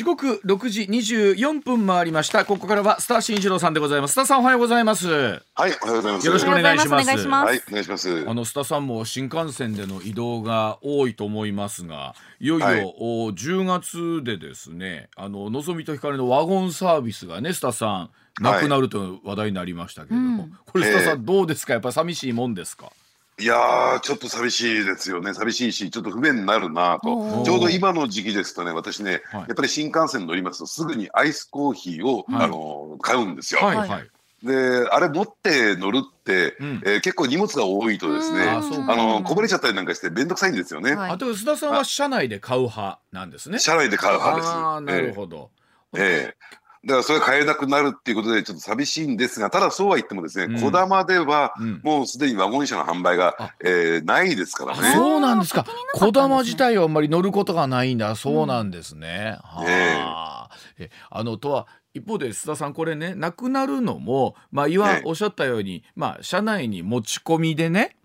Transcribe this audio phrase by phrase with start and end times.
[0.00, 2.46] 時刻六時二十四分回りました。
[2.46, 4.12] ここからはスター新一郎さんでございます。
[4.12, 5.06] スターさんおはようございます。
[5.06, 6.26] はいおはようございます。
[6.26, 7.04] よろしくお願いします。
[7.04, 8.26] お願いしますはいお願いします。
[8.26, 12.94] あのスタさんも新幹線での移動が多いと思いますがいよいよ、はい。
[12.98, 18.08] お10月でですねあののぞみと光のワゴンサービスがねスタさ
[18.40, 20.52] んなくなると話題になりましたけれども、うん。
[20.64, 21.74] これスタさえんどうですか？
[21.74, 22.90] やっぱ寂しいもんですか？
[23.40, 25.32] いやーちょっと寂しいですよね。
[25.34, 27.42] 寂しいしちょっと不便になるなと。
[27.44, 29.40] ちょうど今の時期ですとね私ね、はい。
[29.40, 32.44] やっぱり新幹線乗りますとすぐにアイスコーヒーを、はい。
[32.44, 33.88] あの買うんですよ、はいはい。
[33.88, 34.08] はい、
[34.44, 36.82] であれ持って乗るって、うん。
[36.84, 38.60] えー結構荷物が多いとですねあ
[38.94, 41.10] のこぼれちゃったりなんかして面倒くさいんですよね、はい。
[41.12, 43.58] あと須田さんは車内で買う派なんですね。
[43.58, 44.48] 車内で買う派です。
[44.48, 45.50] ああなるほど、
[45.96, 54.92] ええだからそれ買えなくなるっていうことでちょっと寂しいんですがただそうは言ってもですね、うんこだまではうんもうすでにワゴン車の販売あが、えーないですからあね。
[54.94, 55.66] そうなんですか。
[55.94, 58.14] こだま自体はあんまり乗ることがないんだ。
[58.16, 59.38] そうなんですね。
[59.42, 67.96] はあえあのとは一方で須田さんこれねなくなるのもまあいわええおっしゃったようにまあ車内に持ち込みでね。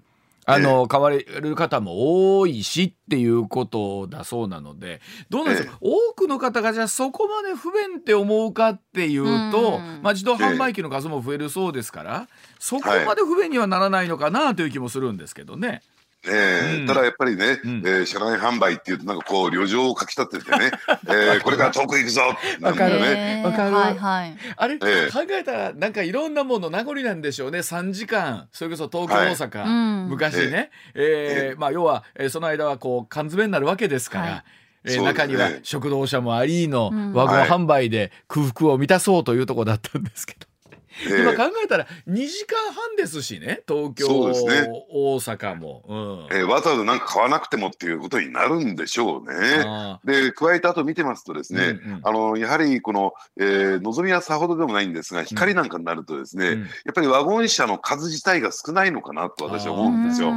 [0.45, 10.02] あの買われる方も多いしっていうことだそうなのでどうなんですか、多くの方がじゃあそこまで不便って思うかっていうと、うん。
[10.02, 12.27] まあ、自動販売機の数も増えるそうですから、
[12.59, 15.81] そこまで不便にはならないのかなという気もするんですけどね。
[16.27, 16.35] うん。
[16.35, 17.83] ええただやっぱりね、うん。
[17.85, 20.71] えー車内販売っていうとなんかこう旅情をかき立ててね、
[21.07, 23.41] えーこれから遠く行くぞってなるんだよね。
[23.45, 23.75] わかる。
[23.75, 24.37] はいはい。
[24.57, 25.11] あれ、ええ。
[25.11, 27.59] 考えたらなんかいろんなもの名残なんでしょうね。
[27.59, 28.47] 3時間。
[28.51, 30.09] それこそ東京、はい大阪、うん。
[30.09, 34.43] 昔ね、えーまあ、要は、えーその間はこう缶詰になるわけですから、はい。
[34.85, 35.25] えーそうですね。
[35.25, 37.13] 中には食堂車もありのうん。
[37.13, 37.49] ワゴンはい。
[37.49, 40.45] 販売で空腹を満たそうというところだったんですけど、
[41.09, 41.21] ええ。
[41.21, 44.69] 今考えたら2時間半ですしね東京、そうですね。
[44.89, 46.27] 大阪も。
[46.31, 46.37] うん。
[46.37, 49.63] えーわざわざなんか買わなくてもっていうことになるんでしょうね。
[49.65, 51.99] あで加えてあと見てますとですね、うんうん。
[52.03, 56.61] あのやはりこの、えー、のぞみはさほどでもないんですが光なんかになるとですね、ーうん。
[56.61, 60.31] やっぱりワゴン車の数自体が少ないのかなと私は思うんですよ。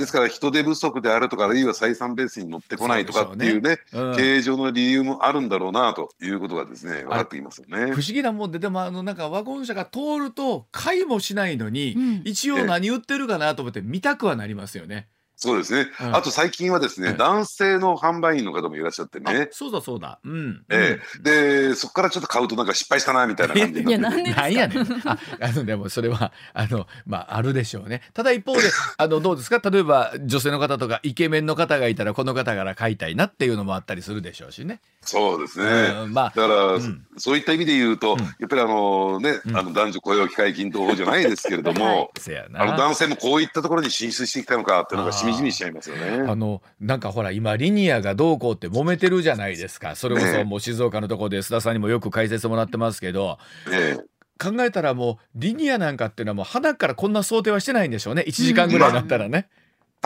[0.00, 8.00] ですから人手不足であるとかあるいは採算ベースに乗ってこないとかっていうねうん経営上の理由もあるんだろうなということがですね分かってきますよね不。
[8.00, 15.08] 思議なもんででもあのなんかワゴン車が通ると買いもしないのに、うん一応何売ってるかなと思って見たくはなりますよね。
[15.42, 20.18] そうですね、うんあと最近はですね、うん男性の販売員の方もいらっしゃってあね、そうだそうだ。
[20.22, 20.64] うん。
[20.68, 21.22] ええ
[21.70, 24.42] でそこからちょっと買うとなんか失敗したなみたいな感じになっていやなんでですか？
[24.42, 25.08] なんやねん。
[25.08, 28.02] あ、あのでもそれはあのまああるでしょうね。
[28.12, 28.62] ただ一方で
[28.98, 29.60] あのどうですか？
[29.70, 34.80] 例えば女性の方とかイケメンの方がいたらこの方から買いたいなっていうのもあったりするでしょうしね。
[35.02, 35.64] そうですね、
[36.02, 37.06] うんまあだから、うん。
[37.16, 38.18] そういった意味で言うと、ん。
[38.18, 39.56] やっぱりあのね、うん。
[39.56, 42.12] あの男女雇用機会均等法じゃないですけれども。
[42.54, 46.30] あの男性もこういったところに進出してきたのかっていうのがしみじみしちゃいますよね。
[46.30, 49.96] あのなんかほら今リニアがどうこうって揉めてるじゃないですか。
[49.96, 53.38] それこそねもう静岡のところで須田さんにもよく解説もらってますけど
[53.72, 54.04] ええ。
[54.40, 58.24] 考えたらもうリニアなんかっていうのはもう花からこんな想定はしてないんでしょうね。
[58.26, 59.59] 1時間ぐらいだったらね、全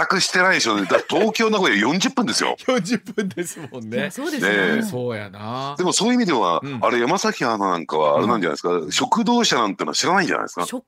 [0.06, 0.86] くしてないでしょうね。
[0.86, 2.56] だ東京名古屋40分ですよ。
[2.66, 4.10] 40分ですもんね。
[4.10, 4.82] そうですよねね。
[4.82, 10.66] そうやなでもそういう意味では、うんあれ山崎アナなんかはあれなんじゃないですか、食堂車なんてのは知らないんじゃないですか？
[10.66, 10.84] 食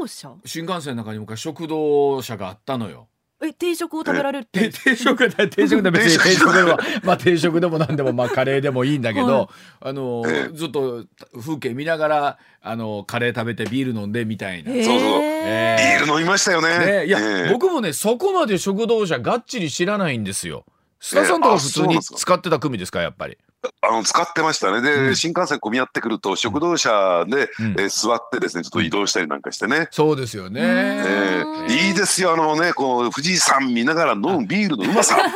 [0.00, 0.34] 堂車？
[0.44, 3.08] 新幹線の中に昔食堂車があったのよ。
[3.40, 4.80] え定食を食べられるっでて。
[4.82, 9.48] 定食だ定食だ別に定 定食食でもまあ定食でも何でもまあカレーでもいいんだけど、はい
[9.80, 11.04] あのええずっと
[11.40, 14.72] 風景見ながらあのカレー食べてビール飲んでみたいな。
[14.72, 16.78] そうそうえビール飲みましたよね。
[16.78, 20.64] ね、いや、ええ僕もねそこまで食堂車がっちり知らないんですよ。
[21.00, 23.38] 須田さんとか普通に使ってた組ですかやっぱり。
[23.82, 24.80] あの使ってましたね。
[24.82, 25.16] で、うん。
[25.16, 27.70] 新幹線混み合ってくると食堂車で、うん。
[27.72, 29.88] えー座ってですねちょっと移動したりなんかしてね。
[29.90, 30.60] そうですよね。
[30.60, 31.66] うんえうん。
[31.66, 35.16] ーいいですよあのねこう富士山見ながら飲むビールのうまさ。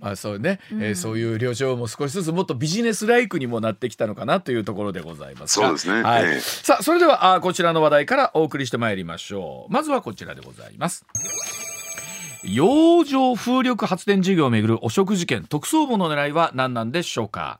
[0.00, 5.66] まあそうね、えーうんそういう旅情も少しずつもっとビジネスライクにもなってきたのかなというところでございますが。
[5.68, 6.02] そうですね。
[6.02, 6.24] はい。
[6.24, 9.72] ええさあそれではあこちらの話題からお送りしてまいりましょう。
[9.72, 11.06] まずはこちらでございます
[12.48, 17.58] 洋上風力発電事業をめぐる汚職事件特捜部の狙いは何なんでしょうか？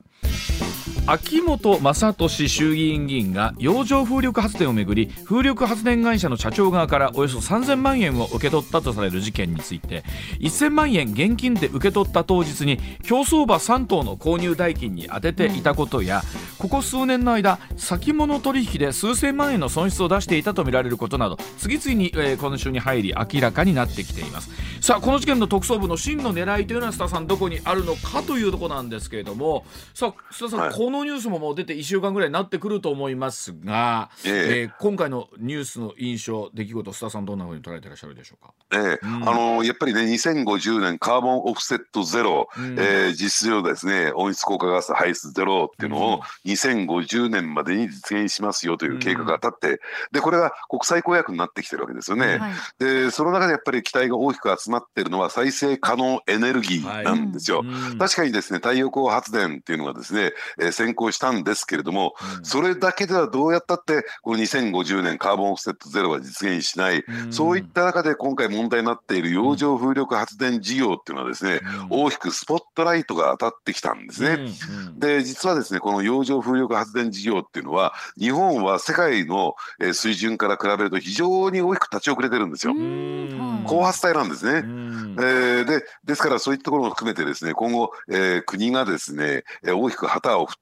[1.09, 10.03] 秋元正俊衆議院議員が洋上風力発電をめぐり風力発電会社の社長側からおよそ3000万円を受け取ったとされる事件について
[10.41, 16.23] 1000万円現金で受け取った当日に競走馬3頭の購入代金に充てていたことや
[16.57, 24.49] ここ数年の間先物取引で数千万円の損失を出していたとみられることなど次々に、えー今週に入り明らかになってきています。
[24.81, 30.71] さあこの事件の特捜部の真の狙いというのは須田さんどこにあるのかというところなんですけれどもさあ須田さん、はい。
[30.97, 34.31] のニュースももう出て1週間ぐらいになってくると思いますが、ええ。
[34.31, 38.53] えー今回のニュースの印象出来事須田さんどんなふうに捉えていらっしゃるでしょうか？
[38.71, 39.05] ええ。
[39.05, 39.29] うん。
[39.29, 42.75] あのやっぱりね2050年カーボンオフセットゼロ、うん。
[42.79, 49.79] えー実質上ですね温室効果ガス排出ゼロっていうのを2050年までに実現しますよという計画が立って、
[50.11, 52.37] でこれが国際公約になってきてるわけですよね。
[52.37, 52.51] はい。
[52.79, 57.63] でその中でやっぱり期待が大きく集まっているのは再生可能エネルギーなんですよ。
[57.63, 57.97] うん。
[57.97, 67.33] 確かにですね太陽光発電っていうのがですね、えー先行したんですけれども、それだけではどうやったってこの2050年カーボンオフセットゼロは実現しない、うん。
[67.33, 71.59] そういった中で今回問題になっている洋上風力発電事業っていうのはですね、
[71.91, 72.03] うん。
[72.03, 74.29] 大きくスポットライトが当たってきたんですね。
[74.29, 74.99] うんうん。
[74.99, 82.73] で実はですねこの洋上風力発電事業っていうのは日本は世界のえー水準から比べると非常に大きく立ち遅れてるんですよ。
[82.73, 83.63] うん。
[83.65, 84.59] 高発帯なんですね。
[84.59, 85.15] うん。
[85.19, 90.61] えーでですからそういったところも含めてですね今後、えー国がですね、えー大きく旗を振って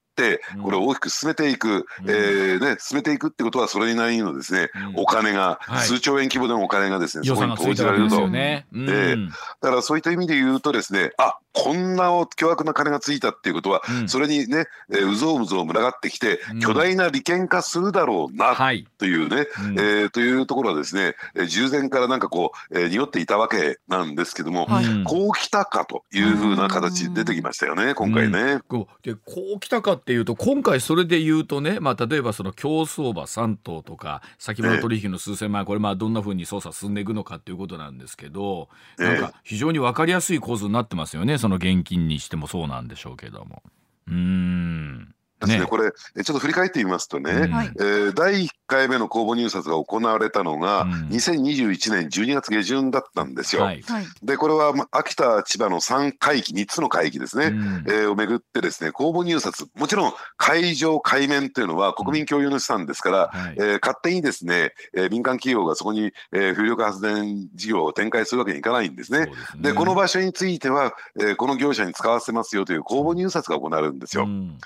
[0.62, 1.84] これを大きく進めていく、うん。
[2.08, 5.02] えーね、進めていくってことはそれなりのですね、うん。
[5.02, 5.86] お金が、はい。
[5.86, 8.24] 数兆円規模でのお金がですね予そこに投じられると。
[8.24, 8.34] うん。
[8.36, 9.16] ええ。
[9.60, 14.08] だからそういった意味で言うとですねあこんな巨額な金がついたっていうことは、うん。
[14.08, 16.60] それにね、えーうぞうむぞう群がってきて、うん。
[16.60, 18.86] 巨大な利権化するだろうなはい。
[18.98, 19.78] というね、うん。
[19.78, 24.84] えーというところはですね、えー従前からなんかこう、えー匂っていたわけなんですけども、はい。
[24.84, 28.60] うんこう来たかというふうな形で出てきましたよね、今回ね。
[28.68, 29.20] こうでこ
[29.56, 38.68] う来たかっていうと今回それで言うとね、まあ、例えばその競走馬3頭とか先物取引の数千万円これまあどんなふうに捜査進んでいくのかっていうことなんですけど
[39.00, 39.04] ええ。
[39.04, 43.64] なんか非常に分かりやすい構図になってますよねその現金にしてもそうなんでしょうけども。
[44.06, 47.52] うーんですね、これえちょっと振り返ってみますとね、うん。
[47.52, 47.72] はい。
[47.78, 50.90] えー第1回目の公募入札が行われたのが、うん。
[51.08, 53.62] 2021年12月下旬だったんですよ。
[53.62, 53.82] はい。
[53.82, 54.06] はい。
[54.22, 57.84] でこれはま秋田千葉の3海域3つの海域ですね、うん。
[57.86, 63.54] えーをめぐってですね公募入札もちろん海上海面というのは国民共有の資産ですから、はい。
[63.58, 69.26] えー勝手にですね、えー民間企業がそこに、えー風力発電事業を展開するわけにいかないんですね。
[69.26, 69.62] ですね。
[69.62, 74.24] でこの場所については、えーこの業者に使わせますよという公募入札が行われるんですよ。
[74.24, 74.58] うん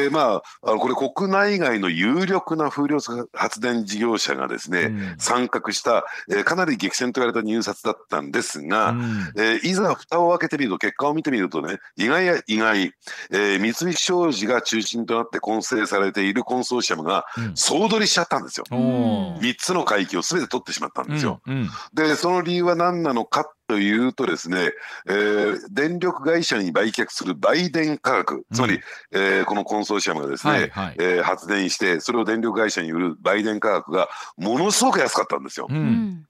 [0.00, 5.14] でまああのこれ国内外の有力な風力発電事業者がですね、うん。
[5.18, 9.32] 参画した、えーかなり激戦と言われた入札だったんですが、うん。
[9.36, 12.92] えーいざ蓋を開けてみると結果を見てみるとね意外や意外、
[13.30, 17.56] えー三菱商事が中心となって構成されているコンソーシアムがうん。
[17.56, 18.64] 総取りしちゃったんですよ。
[18.70, 19.38] おー。
[19.38, 21.40] 3つの海域を全て取ってしまったんですよ。
[21.46, 21.68] うんうん。
[21.94, 24.72] でその理由は何なのかというとですね、
[25.06, 28.80] えー電力会社に売却する売電価格つまり、うん
[29.12, 35.68] えーこのコンソーシアムがですね、はいはいえー発電してそれを電力会社に売る売電価格がものすごく安かったんですよ。
[35.70, 36.26] ううんん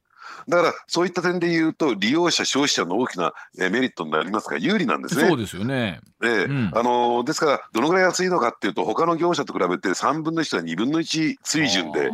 [0.49, 5.29] だからそういった点で言うと利用者消費者の大きなえーメリットになりますから有利なんですね。
[5.29, 6.01] そうですよね。
[6.23, 12.11] ええうんあのーですからどのぐらい安いのかっていうと他の業者と比べて3分の1は2分の1水準で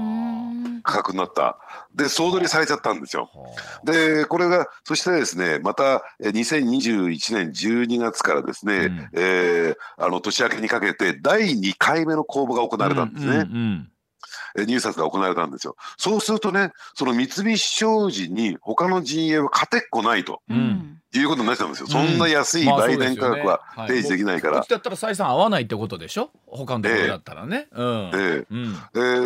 [0.87, 1.59] 価格になった。
[1.95, 3.29] で総取りされちゃったんですよ。
[3.35, 9.09] はでこれがそしてですねまたえー2021年12月からですね、うん。
[9.13, 13.33] えーあの年明けにかけて第2回目の公募が行あわれたんですね。
[13.33, 13.96] うんうんえ
[14.65, 15.77] 入札が行われたんですよ。
[15.99, 20.57] そうするとね、その三菱商事に他の陣営は勝てっこないとうん。
[20.57, 21.87] うんいうことになってたんですよ。
[21.89, 22.09] うん。
[22.09, 24.55] そんな安いまあ売電価格は提示できないから。
[24.55, 24.69] こっち。
[24.69, 26.31] だったら採算合わないってことでしょ？
[26.47, 27.69] 他のところだったらね。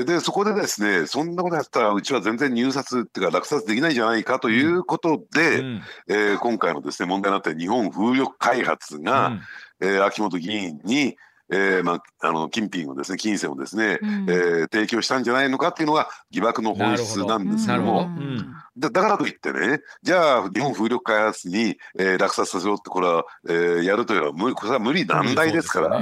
[0.06, 5.82] でそこでですねそんなことやったらうちは全然入札っていうか落札できないんじゃないかということで、うん。
[6.06, 9.40] えー今回のですね問題になって日本風力開発が、うん。
[9.80, 11.16] えー秋元議員に、
[11.52, 14.26] えーまあ、あの金品をですね金銭をですね、うん。
[14.28, 18.08] えー提供したんじゃないのかっていうのが疑惑の本質なんですけども。
[18.78, 26.00] だだからといってねじゃあ日本風力開発に、えー落札させろってこれは、えーやるというのは無これは無理難題ですから、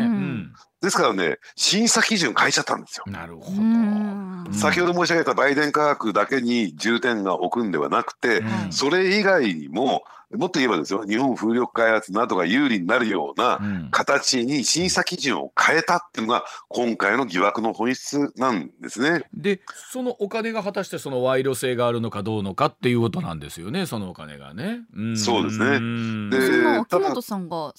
[0.80, 3.04] ですからね審査基準変えちゃったんですよ。
[3.06, 4.52] うんなるほど。
[4.52, 8.72] 先ほど申し上げた売電価格だけに重点が置くんではなくて、うん。
[8.72, 10.02] それ以外にも
[10.36, 13.88] もっと言えばですよ日本風力開発などが有利になるようなうん。
[13.90, 19.24] 形に審査基準を変えたっていうのが今回の疑惑の本質なんですね。
[19.32, 24.80] でそのお金が果たしてその賄賂性があるのかどうのかっていうことなんですよねそのお金がね。
[25.00, 25.16] ん。
[25.16, 25.78] そうですね。
[25.78, 26.30] ん。
[26.30, 27.72] でそんな秋元さんが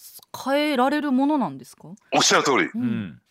[0.43, 1.89] 変えられるものなんですか？
[2.13, 2.69] おっしゃる通り。
[2.73, 3.21] うん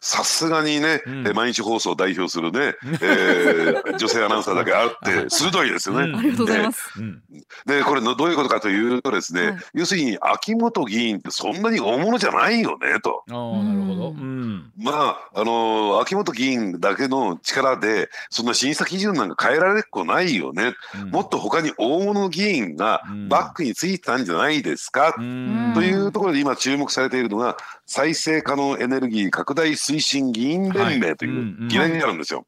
[0.00, 1.26] さすがにね、うん。
[1.26, 6.04] え毎日放送を代表するね、えー 女性アナウンサーだけあって鋭いですよね。
[6.04, 6.16] うん。
[6.16, 6.92] ありがとうございます。
[6.98, 7.22] うん。
[7.66, 9.58] でこれのどういうことかというとですね、はい。
[9.74, 13.24] 要するに秋元議員ってそんなに大物じゃないよねと。
[13.30, 14.08] ああなるほど。
[14.10, 14.72] ううん。
[14.78, 21.10] まああの秋元議員だけの力でそんな審査基準なんか変えられっこないよね、うん。
[21.10, 23.28] もっと他に大物議員がうん。
[23.28, 25.72] バックについてたんじゃないですか、うん。
[25.74, 27.56] というところで今注目されているのが
[27.86, 32.44] 再生可能エネルギー拡大推進議員連盟という議連があるんですよ。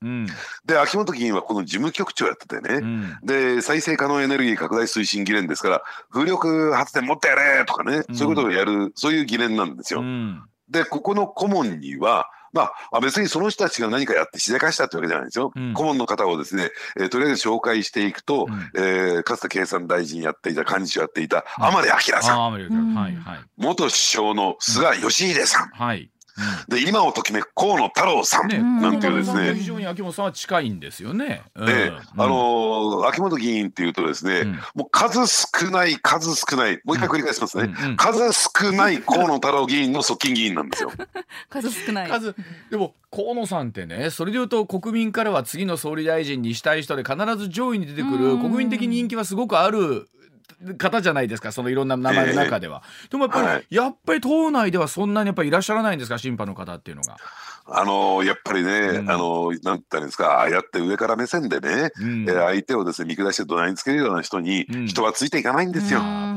[0.64, 10.00] で秋元議員はこの事務局長やっててね、うんで再生可能エネルギー拡大推進議連ですから風力発電もっとやれとかね、そういうことをやるそういう議連なんですよ。
[10.00, 15.52] うんでここの顧問にはまあ、別にその人たちが何かやってしでかしたってわけじゃないんですよ。
[15.54, 22.94] うん顧問の方をですね、えーとりあえず紹介していくと、うんえーかつて経産大臣やっていた幹事長やっていたうん甘利明さん、うん
[23.56, 26.10] 元首相の菅義偉さん、はい。
[26.68, 29.54] で今をときめく河野太郎さん、ねなんていうですね。
[29.54, 31.42] 非常に秋元さんは近いんですよね。
[31.54, 31.66] うん。
[31.66, 34.52] で、あのー秋元議員っていうとですね、うん。
[34.74, 40.92] もう数少ない数少ないもう一回繰り返しますね、うんうん数少ない河野太郎議員の側近議員なんですよ。
[41.50, 42.10] 数少ない。
[42.10, 42.34] 数
[42.70, 48.40] でも河野さんってねそれでいうと国民からは次の総理大臣にしたい人で必ず上位に出てくるうん。
[48.40, 50.08] 国民的人気はすごくある
[50.76, 52.82] 方じゃないですかそのいろんな名前の中では。
[53.10, 57.16] でもやっぱり、はいやっぱり党内ではそんなにやっぱりいらっしゃらないんですか審判の方っていうのが。
[57.70, 66.00] あのーやっぱりね、うんあのーなんていいんですかああやって上から目線でね、うんえー相手をですね見下して怒鳴りつけるような人にうん人はついていかないんですよ。
[66.00, 66.27] うん。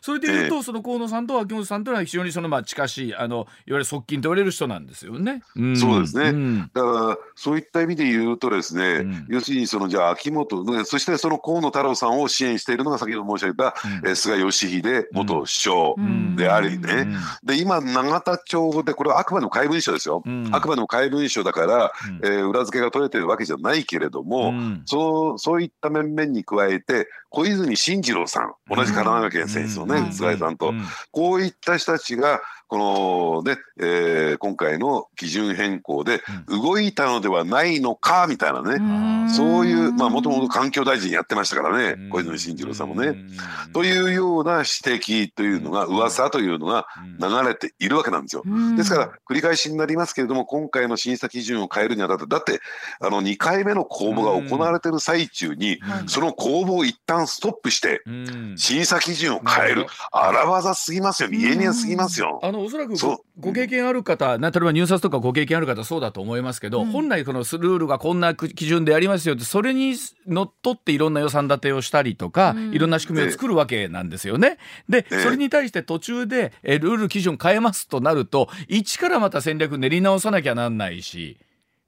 [0.00, 5.42] それでいうと、その河野さんと秋元さんというのは非常にそのまあ近しいあのいわゆる側近と言われる人なんですよね。
[5.60, 5.76] ん。
[5.76, 6.30] そうですね。
[6.30, 6.70] ん。
[6.72, 9.26] だからそういった意味で言うとですね、うん。
[9.28, 14.08] 要するにそのじゃあ秋元ねそしてその河野太郎さんを支援しているのが先ほど申し上げた、うん。
[14.08, 16.36] えー菅義偉元首相うん。
[16.36, 17.16] でありね、うん。
[17.44, 20.48] で今永田町でこれはあくまでも怪文書ですよ、うん。
[20.52, 22.26] あくまでも怪文書だから、うん。
[22.26, 24.82] えー裏付けが取れてるわけじゃないけれども、うん。
[24.86, 30.82] そうそういった面々に加えて小泉進次郎さん同じ神奈川県選手のね、うん菅井さんと、うん。
[31.10, 32.40] こういった人たちが
[32.74, 39.30] このね、えー今回の基準変更で動いたのではないのかみたいなね、ん。
[39.30, 42.10] そういうまあもともと環境大臣やってましたからね、うん。
[42.10, 43.08] 小泉進次郎さんもね。
[43.08, 43.72] うん。
[43.72, 45.96] というような指摘というのがうん。
[45.96, 46.86] 噂というのが
[47.20, 48.42] 流れているわけなんですよ。
[48.76, 52.60] ですから繰り返しになりますけれども今回の審査基準を変えるにあたってだって
[53.00, 58.54] あの2回目の公募が行われてる最中にはいその公募を一旦ストップしてうん。
[58.56, 59.86] 審査基準を変える。
[60.10, 61.28] 荒技すぎますよ。
[61.28, 62.40] 見え見えすぎますよ。
[62.42, 69.94] あのおそらくごご経験ある方、な例えば入札とかご経験ある方そうだと思いますけど、うん本来このルールがこんな基準でやりますよってそれに
[70.26, 74.58] のっとっていろんな予算立てをしたりとか、うんいろんな仕組みを作るわけなんですよね。
[74.88, 81.38] で、ええそれに対して途中でえルール基準変えますとなると一からまた戦略練り直さなきゃなんないし。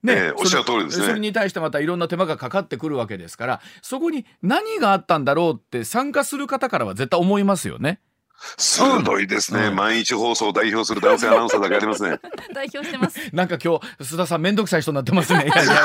[0.09, 7.99] ええおっしゃる通りですねそれに対してまたいろんな手間がかかってくるわけですからそこに何があったんだろうって参加する方からは絶対思いますよね。
[8.57, 12.19] 鋭いですね、うん毎日放送を代表する男性アナウンサーだけありますね。
[12.55, 13.19] 代表してます。
[13.33, 15.45] なんか今日須田さん面倒くさい人になってますね。
[15.47, 15.85] いやいやいやいや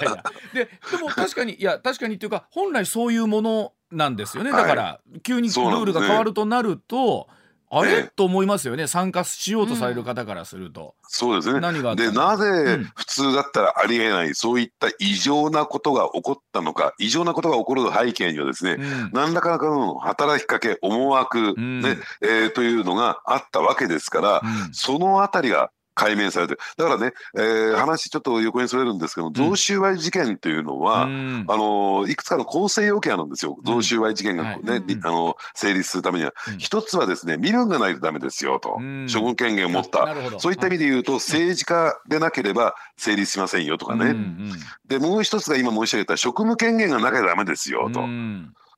[0.00, 0.22] いや
[0.54, 4.50] ででも確かにいや確かにっていうか本来そういうものなんですよね。
[4.50, 7.28] だから、急にルールが変わるとなると。
[7.70, 7.94] あれ、え？
[8.06, 8.86] えと思いますよね。
[8.86, 11.60] 参加しようとされる方からすると、そうですね。
[11.60, 12.84] 何がでなぜうん。
[12.94, 19.10] 普通だったらありえないそういった異常なことが起こったのか異常なことが起こる背景にはですね、うん。
[19.12, 21.80] 何らかの働きかけ思惑、うん。
[21.80, 24.72] ねえーというのがあったわけですから、うん。
[24.72, 26.54] そのあたりが解明されて。
[26.54, 31.44] るだからね、えー話ちょっと横にそれるんですけど贈収賄事件というのは、うん。
[31.48, 33.64] あのいくつかの構成要件あるんですよ、うん。
[33.64, 34.62] 贈収賄事件が、はい。
[34.62, 35.06] ねうん。
[35.06, 36.58] あの成立するためには、うん。
[36.58, 39.06] 一つはですね身分がないとダメですよと、うん。
[39.12, 40.06] 処分権限を持った。
[40.38, 44.10] そういった意味で言うと、政治家でなければ成立しませんよとかね、うん。
[44.10, 44.52] うん。
[44.86, 48.00] でもう一つが今申し上げた職務権限がなきゃダメですよと。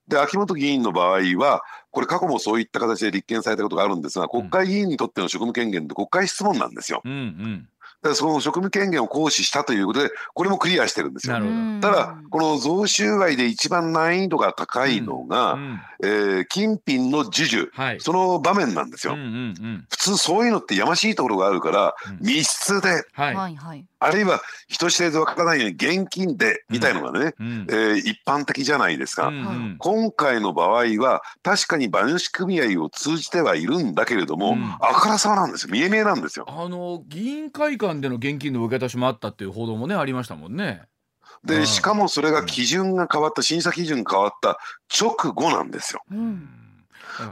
[0.09, 7.03] うんで秋元議員の場合はこれ過去もそういった形で立件されたことがあるんですが国会議員にとっての職務権限って国会質問なんですよ。
[7.05, 7.69] うんうん。
[8.01, 11.35] だからその職務権限を行使したということでこれもクリアしてるんですよ。
[11.35, 11.41] な。
[11.41, 11.57] るほど。
[11.57, 11.81] うん。
[11.81, 15.81] ただこの贈収賄で一番難易度が高いのが、うん。
[16.03, 17.71] えー金品の授受。
[17.73, 18.01] はい。
[18.01, 19.15] その場面なんですよ。
[19.15, 19.87] うんうんうん。
[19.91, 22.27] 普通そういうのってやましいところがあるから、うん。
[22.27, 23.85] 密室ではい、はいはい。
[24.01, 29.29] あるいは人知れずわからないように現金でみたいのがね、うんえー一般的じゃないですか。
[29.29, 36.47] うんうん今回の場合は確かに馬主組合を通じてはいるんだけれども、うんあからさまなんですよ見え見えなんですよ。
[36.49, 40.83] あの議員会館での現金の受け渡しもあったっていう報道もねありましたもんね。
[40.83, 40.89] うん
[41.45, 44.59] でしかもそれが基準が変わった審査基準が変わった
[45.01, 46.03] 直後なんですよ。
[46.11, 46.49] うん。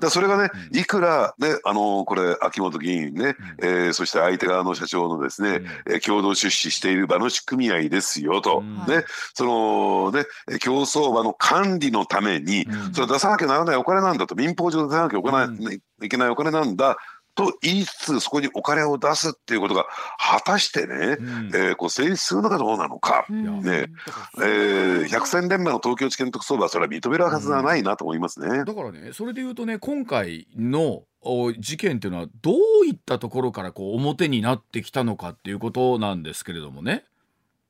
[0.00, 8.76] らそれがね、いくらね、あのこれ秋元議員ね、えーそして相手側の社長のですね、えー共同出資している馬主組合ですよと、うん。
[8.87, 10.25] ね、そのね
[10.61, 12.95] 競走馬の管理のために、うん。
[12.95, 14.35] それ出さなきゃならないお金なんだと。
[14.35, 15.52] 民法上出さなきゃお金、
[16.02, 16.97] いけないお金なんだ
[17.37, 19.87] と言いつつそこにお金を出すっていうことが
[20.19, 23.26] 果たしてね、うんえーこう成立するのかどうなのか。
[23.28, 23.87] うんね
[24.38, 28.64] えー、百戦錬磨の東京地検特捜部はそれは認めるはずはないなと思いますね。
[28.64, 37.05] だからねそれで言うとね今回のお事件っていうのはどういったところからこう表になってきたのかっていうことなんですけれどもね。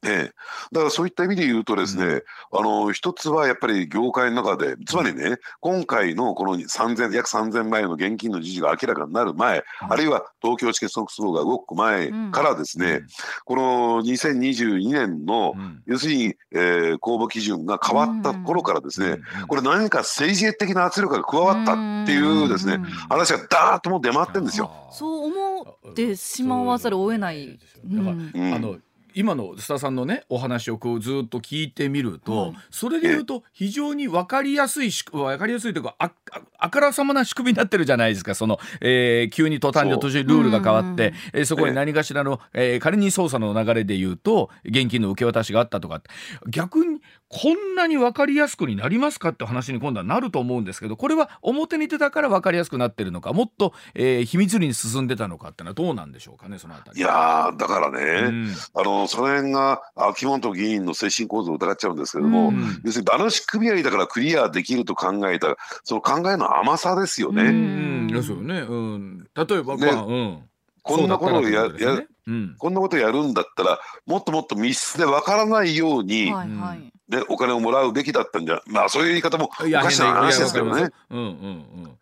[0.05, 0.33] ええ、
[0.73, 2.23] だからそういった意味で言うとですね、
[2.53, 13.03] あの一つはやっぱり業界の中でつまりね今回のこの3000約3000万円の現金の事実が明らかになる前、あるいは東京地検特捜が動く前からですね、
[13.45, 15.83] この2022年の、うん。
[15.87, 19.47] 要するに、えー公募基準が変わった頃からですね、うん。
[19.47, 22.83] これ何か政治的な圧力が加わったっていうですね、うん。
[22.85, 24.71] 話がダーッともう出回ってるんですよ。
[24.91, 27.59] そう思ってしまわざるを得ない。
[27.85, 28.55] だからうんうん。
[28.55, 28.77] あの
[29.17, 32.57] 今の須田さんのねお話をこうずっと聞いてみると、はい。
[32.71, 38.35] それで言うと非常に分かりやすいし分かりやすいというかあああからさまな仕組みになってるじゃないですか。
[38.35, 46.03] その、えー急に途端に途中にルールが変わって、えーそこに何かしらの、えー仮に捜査の流れで言うと現金の受け渡しがあったとか
[46.49, 56.99] 逆にこんなに分かりやすくになりますかって話に今度はなると思うんですけどこれは表に出たから分かりやすくなってるのかもっと、えー秘密裏に進んでたのかってのはどうなんでしょうかねそのあたり。
[56.99, 67.43] いやーだからね、うんあのその辺が秋元議員の精神構造を疑っちゃうんですけれども、うん要するに馬主組合だからクリアできると考えたその考えの甘さですよね。
[67.43, 68.61] ううんん、ですよね。
[68.61, 70.43] うん、例えば、ねまあ、うん。
[70.83, 72.55] こんなことをやそうだったらってことですよやねうん。
[72.59, 76.93] こんなことやるんだったらもっともっと密室でわからないように、はいはい。
[77.09, 80.89] ね、お金をもらうべきだったんじゃまあそういう言い方もおかしな話ですけどねいやわか。
[80.89, 81.99] りますうんうん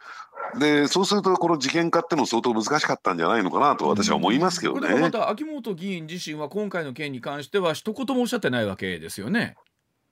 [0.58, 4.74] でそうするとこの事件化ってのも相当難しかったんじゃないのかなと私は思いますけうん。
[4.74, 4.86] どね。
[4.86, 9.56] これでもまた秋元議員自身は今回の件に関しては一言もおっしゃってないわけですよね。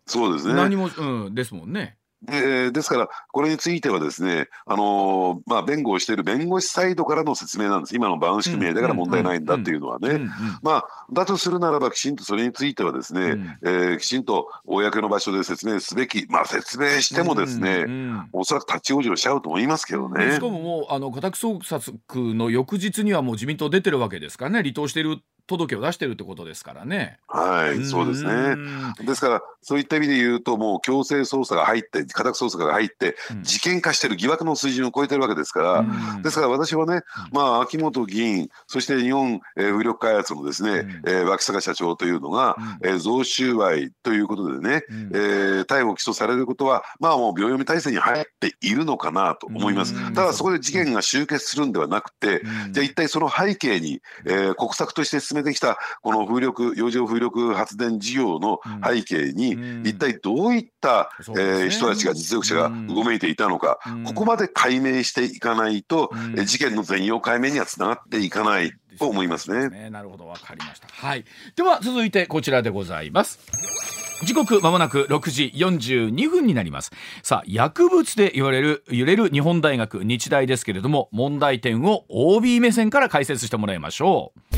[0.07, 1.97] そうですね何も、うん、ですもんね。
[2.23, 10.21] でですから、これについてはですね、あのーまあ、弁護をしている弁護士サイドからの説明なんです、今の馬主組合だから問題ないんだっていうのはね。
[10.63, 13.59] まあ、だとするならば、きちんとそれについてはですね、うん。
[13.63, 18.29] えーきちんと公の場所で説明すべき、まあ、説明してもですね、うんうん。
[18.33, 20.33] おそらく立ち往生しちゃうと思いますけどね。
[20.33, 20.41] し。
[20.41, 24.59] かももうあの家宅捜索の翌日にはもう自民党出てるわけですからね。
[24.61, 27.19] 離党している届を出してるってことですからね。
[27.29, 28.55] はい、そうですね。
[28.55, 33.43] んですから、そういった意味で言うと、もう強制捜査が入って、家宅捜索が入って、うん。
[33.43, 36.23] 事件化してる疑惑の水準を超えてるわけですから、うん。
[36.23, 40.91] ですから私はね、まあ、秋元議員、そして日本、えー風力開発のですね、うん。
[41.07, 42.89] えー脇坂社長というのが、うん。
[42.89, 45.11] えー贈収賄ということでね、うん。
[45.15, 49.95] えー逮捕・起訴されることは、まあもう秒読み体制に入っているのかなと思います。
[49.95, 50.15] うん。
[50.15, 52.73] ただそこで事件が終結するんではなくて、うん。
[52.73, 69.91] じゃあ一体その背景に、えー国策として進めてきたこの風力洋上風力発電事業の背景に、うん一体どういった、そうえー人たちが実力者がうごめいていたのか、うんここまで解明していかないと、う事件の全容解明にはつながっていかないと思いますね。
[69.91, 70.89] なるほどわかりました。
[70.89, 71.25] はい。
[71.57, 74.02] では続いてこちらでございます。
[74.25, 76.93] 時刻まもなく6時42分になります。
[77.23, 84.53] さあ薬物で言われる揺れる日本大学日大ですけれども問題点を OB 目線から解説してもらいましょう。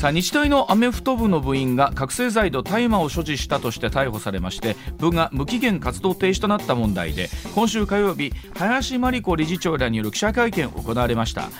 [0.00, 11.50] さあ日大のアメフト部の部員が覚醒剤と大麻を所持したとして逮捕されまして部が無期限活動停止となった問題で今週火曜日林真理子理事長らによる記者会見行われました。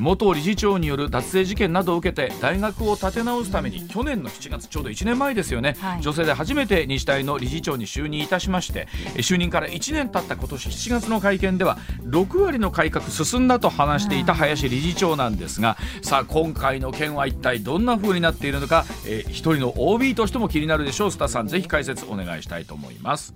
[0.00, 6.00] 元理事長による脱税事件などを受けて大学を立て直すために去年の7月ちょうど1年前ですよね、はい。
[6.00, 21.10] 女性で初めて日大の理事長に就任いたしましてえ就任から1年経った今年7月の会見では6割の改革進んだと話していた林理事長なんですがさあ今回の件は一体どんな風になっているのか、えー一人の OB としても気になるでしょう。
[21.10, 23.34] スタさんぜひ解説お願いしたいと思います。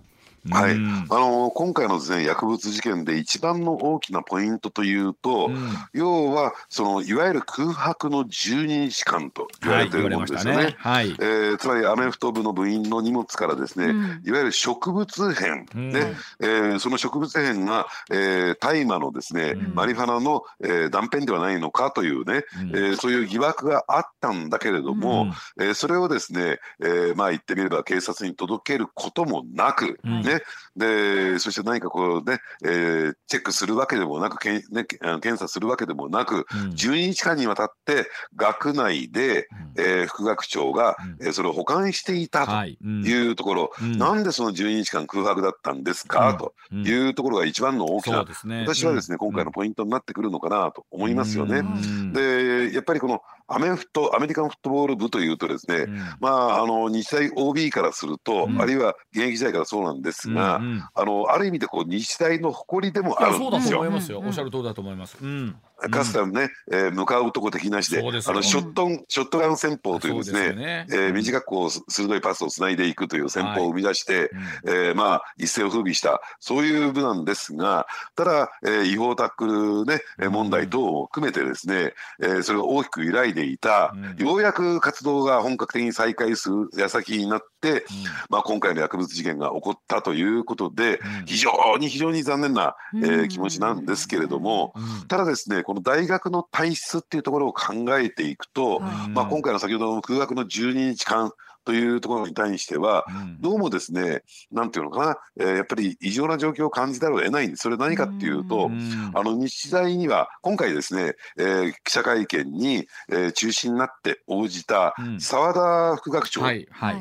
[0.50, 1.06] はい、うん。
[1.10, 5.70] あの今回のですね薬物事件で一番の大きなポイントというと、うん。
[5.92, 10.64] 要はそのいわゆる空白の12日間と言わはい、れているものですよね。
[10.66, 10.74] ね。
[10.78, 11.10] はい。
[11.10, 15.90] えーつまりアメフト部の部員の荷物からですね、うんいわゆる植物片、うん。
[15.90, 19.74] ねえーその植物片が、えー大麻のですね、うん。
[19.74, 22.68] マリファナの、えー断片ではないのかというね、うん。
[22.70, 25.22] えーそういう疑惑があったんだけれども、
[25.58, 25.64] うん。
[25.64, 30.22] えーそれをですね、えーまあ言ってみれば警察に届けることもなく、うん。
[30.22, 30.42] ねね。
[30.76, 36.70] でそして何かこうね、えーチェックするわけでもなくけん、ね、検査するわけでもなく、うん。
[36.70, 39.82] 12日間にわたって学内で、うん。
[39.82, 41.26] えー副学長が、うん。
[41.26, 42.78] えーそれを保管していたとはい。
[42.80, 43.98] うところ、うん。
[43.98, 46.86] なんでその12日間空白だったんですか、とうん。
[46.86, 48.60] いうところが一番の大きな、ね。
[48.66, 49.18] 私はですね、うん。
[49.18, 51.58] 今回のポイントになってくるのかなと思いますよね。
[51.58, 52.12] うん。
[52.12, 55.98] でやっぱりこのアメフトアメリカンフットボール部というとですね、うん。
[56.20, 58.60] まあ、あの日大 OB からすると、うん。
[58.60, 63.78] あるいは現役時代からそうなんですが、うんうんあのある意味でこう日大の誇りでもいあるやそうんだとですよ。
[63.80, 64.26] 思いますよ、うん。
[64.26, 65.16] おっしゃる通りだと思います。
[65.20, 65.56] うん、
[65.90, 70.86] かつてはね、えー向かうとこ敵なしでであのショットンショットガン戦法というですねすよね。
[70.90, 74.30] えー短くこう鋭いパスをつないでいくという戦法を生み出して、
[74.64, 74.70] うん。
[74.70, 77.86] えーまあ一世を風靡したそういう部なんですが
[78.16, 84.26] ただ、えー違法タックル、ね、えー問題等を含めてですね、えーそれが大きく揺らいでいた、うん。
[84.26, 87.84] ようやく活動が本格的に再開する矢先になって、う
[88.30, 91.26] まあ、今回の薬物事件が起こったということでん。
[91.26, 93.28] 非常に非常に残念な、えーうん。
[93.28, 94.72] 気持ちなんですけれども。
[94.74, 95.06] うん。
[95.08, 99.10] ただですねこの大学の体質っていうところを考えていくと、はい。
[99.10, 101.30] まあ、今回の先ほどの空学の12日間
[101.68, 103.40] というところに対してはうん。
[103.42, 107.62] どうもですねなんていうのかな、えーやっぱり異常な状況を感じざるを得ないんです。
[107.64, 109.10] それ何かっていうと、うん。
[109.14, 115.20] あの日大には今回ですね、えー記者会見に、えー中心になって応じたうん。
[115.20, 116.40] 澤田副学長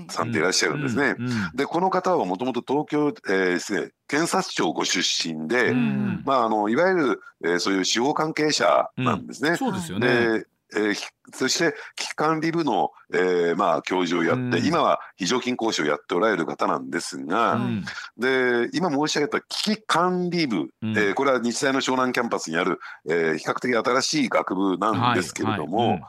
[0.10, 1.16] さんでいらっしゃるんですね。
[1.18, 1.52] うんうん。
[1.56, 6.24] でこの方はもともと東京、えーですね、検察庁ご出身で、うん。
[6.26, 9.56] まあ、あのいわゆる、えーそういう司法関係者なんですね。
[9.56, 10.44] そうですよね。
[10.74, 14.66] でえーひそして危機管理部の、えーまあ、教授をやって、うん。
[14.66, 17.86] 今は非常勤講師をやっておられる方なんですが、うん。
[18.18, 20.98] で今申し上げた危機管理部、うん。
[20.98, 26.02] えーこれは日大の湘南キャンパスにある、えー比較的新しい学部なんですけれども、はいはい。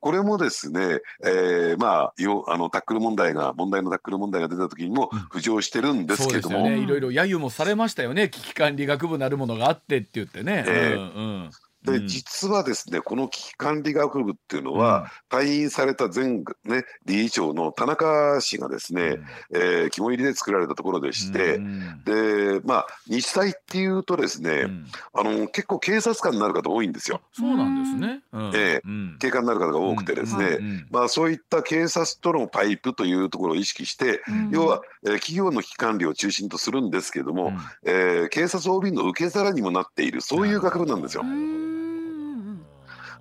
[0.00, 5.18] これもですね、えーまあよあのタックル問題が問題のタックル問題が出た時にもうん。
[5.20, 6.84] 浮上してるんですけれども、そうですよね。
[6.84, 8.28] いろいろ揶揄もされましたよね。
[8.28, 10.64] 危機管理学部なるものがあってって言ってね。
[10.66, 11.04] ええうんう
[11.44, 11.50] ん
[11.84, 12.08] でうん。
[12.08, 19.18] 実はですねこの危機管理学部っていうのは、退院された前、ね、理事長の田中氏がですね、
[19.52, 24.86] えー肝入りで作られたところでして、うんでまあ日大っていうとですね、うん。
[25.12, 27.20] あの結構警察官になる方多いんですよ。
[27.32, 28.20] そうなんですね。
[28.32, 28.52] うん。
[28.54, 28.80] ええ。
[28.84, 29.16] うん。
[29.18, 34.50] 警官になる方が多くてですね、うんうんまあ、そういった警察とのパイプというところを意識して、うん。
[34.50, 37.58] 要は、えー企業の危機管理を中心とするんですけれども、うん。
[37.84, 41.22] えー警察 OB の受け皿にもなっているそういう学部なんですよ。
[41.24, 41.26] う。
[41.26, 41.73] ん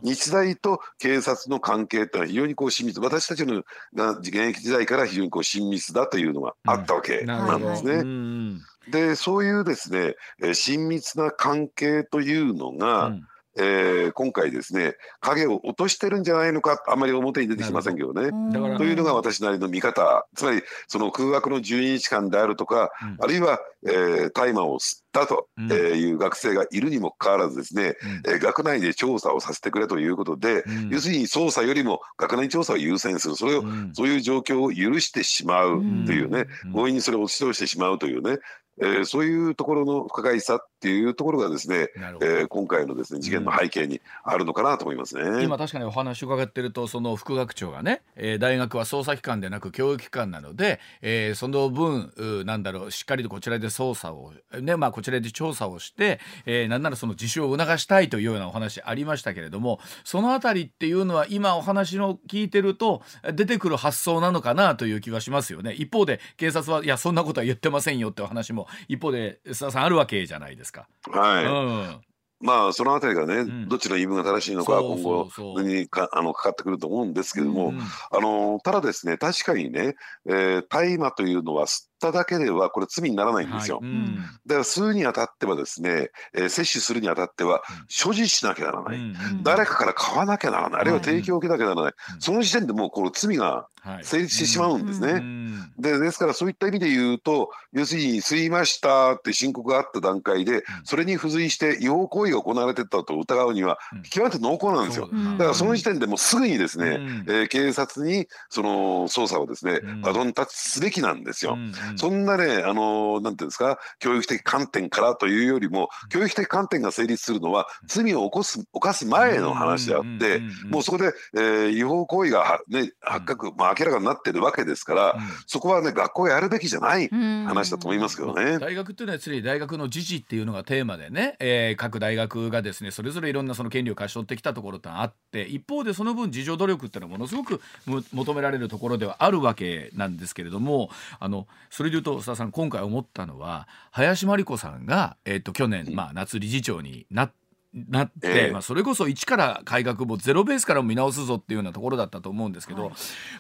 [0.04, 3.64] 日大と警察の関係ってのは非常にこう親密私たちの
[3.96, 7.94] が現役時代から非常にこう親密だというのがあったわけなんですね。
[7.94, 8.62] うん。
[8.92, 18.32] でそういうですね、えー親密な関係というのが、うんえー今回ですね影を落としてるんじゃないのかあんまり表に出てきませんけどね。
[18.52, 20.28] だからというのが私なりの見方。
[20.36, 23.18] つまりその空白の12日間であるとか、うん。
[23.20, 27.96] あるいは、えー大麻を吸ったという学生がいるにもかかわらずですね、
[28.28, 30.90] えー学内で調査をさせてくれということで、うん。
[30.90, 33.36] 要するに捜査よりも学内調査を優先する。
[33.36, 33.92] それを、うん。
[33.94, 36.74] そういう状況を許してしまうというね、うん。
[36.74, 38.38] 強引にそれを押し通してしまうというね、
[38.82, 41.90] えーそういうところの不可解さっていうところがですね、
[42.22, 45.44] えー今回のですね事件の背景にあるのかなと思いますね。
[45.44, 63.02] 今確かにお話を伺ってるとその副学長がね、えー大学は捜査機関でなく教育機関なので、えーその分うなんだろうしっかりとこちらで捜査をねまあこちらで調査をして、えーなんならその自首を促したいというようなお話ありましたけれどもそのあたりっていうのは今お話の聞いてると
[63.34, 65.74] 出てくる発想なのかなという気はしますよね。
[65.74, 70.88] 一方で警察はいやそんなことは言ってませんよってお話も一方で須田さんあるわけじゃないですか。
[71.10, 72.02] はい、うん。
[72.44, 73.70] まあそのあたりがね、ん。
[73.70, 79.96] どっちの言い分が正しいのか今後にかあのかかってくると思うんですけども、うんあのただですね確かにね、
[80.28, 83.78] えー大麻というのは吸っただけではこれ罪にならないんですよ。
[83.78, 83.90] はい。
[83.90, 84.16] うん。
[84.16, 87.86] だから吸うにあたってはですね、えー摂取するにあたってはうん。
[87.88, 89.14] 所持しなきゃならない、うん
[89.44, 90.82] 誰かから買わなきゃならない。
[90.82, 92.22] あるいは提供を受けなきゃならない、うん。
[92.22, 94.06] その時点でもうこの罪がはい。
[94.06, 95.12] 成立してしまうんですね。
[95.12, 104.04] うんでですからそういった意味で言うと要するに吸いましたって申告があった段階でそれに付随して違法行為が行われてたと疑うにはうん。
[104.04, 105.10] 極めて濃厚なんですよ。
[105.38, 107.26] だからその時点でもうすぐにですね、うん。
[107.28, 110.02] えー警察にその捜査をですねうん。
[110.02, 111.58] バトンタッチすべきなんですよ。
[111.98, 125.16] そんなね、あのなんていうんですか、教育的観点からというよりも、教育的観点が成立するのは、罪を起こす犯す前の話であって、もうそこで、えー違法行為がは、ね、発覚、まあ、明らかになってるわけですから、
[125.48, 128.60] そこはね、学校がやるべきじゃない話だと思いますけどね。
[128.60, 147.36] 大学っていうのは常に大学の自治っていうのがテーマでね、えー各大学がですねそれぞれいろんなその権利を勝ち取ってきたところってあって一方でその分自助努力っていうのはものすごくむ求められるところではあるわけなんですけれどもあのそそれでいうと須田さん今回思ったのは林真理子さんが、えー、と去年、まあ、夏理事長になって
[147.74, 152.94] なって、えー、まあ、それこそ一から改革もゼロベースから見直すぞっていうようなところだったと思うんですけど、はい、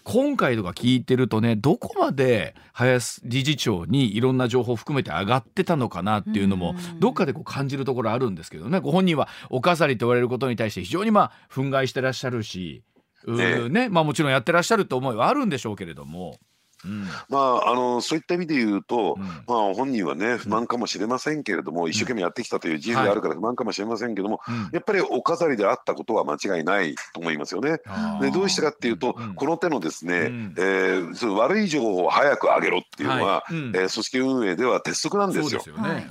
[0.03, 8.79] 今回とか聞いてるとねどこまで林理事長にいろんな情報を含めて上がってたのかなっていうのもどっかでこう感じるところあるんですけどね。
[8.79, 12.83] ご本人はお飾りと言われることに対して非常にまあ憤慨してらっしゃるし、
[13.27, 16.39] えー、ねまあ、もちろんやってらっしゃるって思いはあるんでしょうけれども。
[16.85, 27.79] うん、まあ、あのそういった意味で言うと、うん、まあ、本人はね不満かもしれませんけれども、うん、一生懸命やってきたという事実があるから不満かもしれませんけども、はい、やっぱりお飾りであったことは間違いないと思いますよね。
[28.21, 35.61] でどうしてかっていうと、この手のですね、うん、えー、その悪い情報を早く上げろっていうのは、はい、えー、組織運営では鉄則なんですよ。
[35.61, 36.07] そうですよね、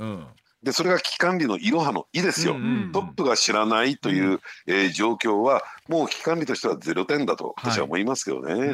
[0.63, 8.55] でそれが危機管理のいろはの「い」ですよ、うんうん、トップが知らないという、うん、えー、状況はもう危機管理としてはゼロ点だと私は思いますけどね。
[8.55, 8.69] はい、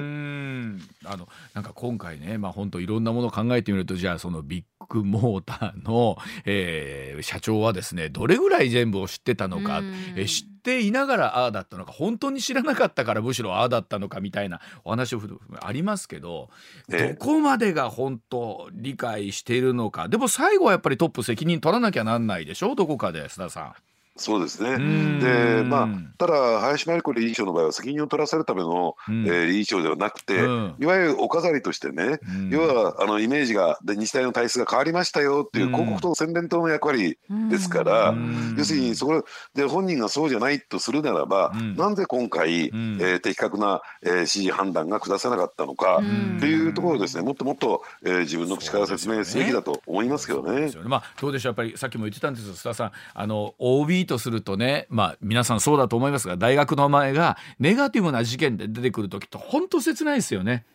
[1.06, 9.80] あのなんか今回ね、まあ、本当いろんなものを考えてみるとじゃあそのビッグモーターの、えー、社長はですねどれぐらい全部を知ってたのか、
[10.14, 15.20] えー、知っていながらああだったのか本当に知らなかったからむしろああだったのかみたいなお話を
[15.60, 16.50] ありますけど、
[16.88, 20.08] どこまでが本当理解しているのか。
[20.08, 22.74] でも最後はやっぱりトップ責任取らなきゃなんないでしょ？
[22.74, 23.74] どこかで須田さん。
[24.18, 24.78] そうですね。
[25.20, 37.18] で、まあ、ただ、林真理子理事長の場合は、責任を取らせるための、うん、えー、理事長ではなくて、うん、いわゆるお飾りとしてね、うん、要はあのイメージが、で日大の体質が変わりましたよっていう、広告と宣伝塔の役割
[37.50, 38.14] ですから、
[38.56, 46.00] 要するに、そこで本人がそうじゃないとするならば、なんで今回、えー、的確な、えー、指示判断が下せなかったのか
[46.36, 50.58] っていうところをですね、もっともっと、えー、自分の口から説明すべきだと思いますけどね。
[50.58, 50.70] ね。
[50.84, 60.66] まあ、どうでしょう、やっぱりさっきも言ってたんです須田さん、あの OB とするとね、まあ、皆さんそうだと思いますが大学の前がネガティブな事件で出てくる時って本当切ないですよね。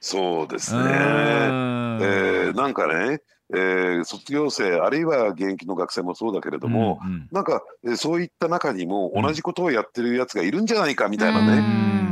[0.00, 0.82] そうですね。
[0.82, 3.20] えー、なんかね、
[3.52, 12.09] えー、卒業生あるいは現役の学生もそうだけれども、うんうん、なんか、えー、そういった中にも同じことをやってるやつがいるんじゃないかみたいなね。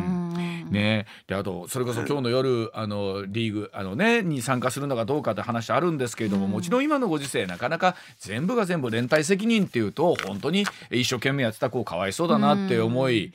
[0.71, 13.33] ね、であとそれこそ今日の夜あのリーグあの、ね、に参加するのかどうかって話あるんですけれども、もちろん今のご時世なかなか全部が全部連帯責任っていうと本当に一生懸命やってた子かわいそうだなって思い。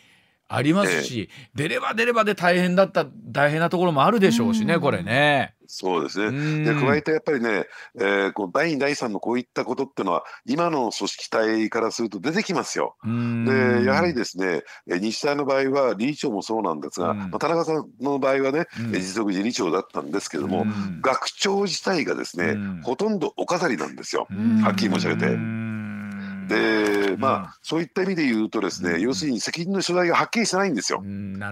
[0.55, 5.55] ありますし、出れば出ればで大変だった大変なところもあるでしょうしね、これね。
[5.75, 6.65] そうですね。
[6.65, 7.65] で加えてやっぱりね、
[7.99, 12.95] えー、こう第2第3のこういったことっていうのは今の組織体からすると出てきますよ。
[13.03, 20.67] でやはりですね日大の場合は理事長もそうなんですが、まあ、田中さんの場合はね、持続理事長だったんですけども、
[21.01, 24.27] 学長自体がですね、ほとんどお飾りなんですよ。
[24.61, 25.62] はっきり申し上げて。
[26.47, 31.03] でまあ、そういった意味で言うとですね、要するに責任の所在がはっきりしてないんですよ。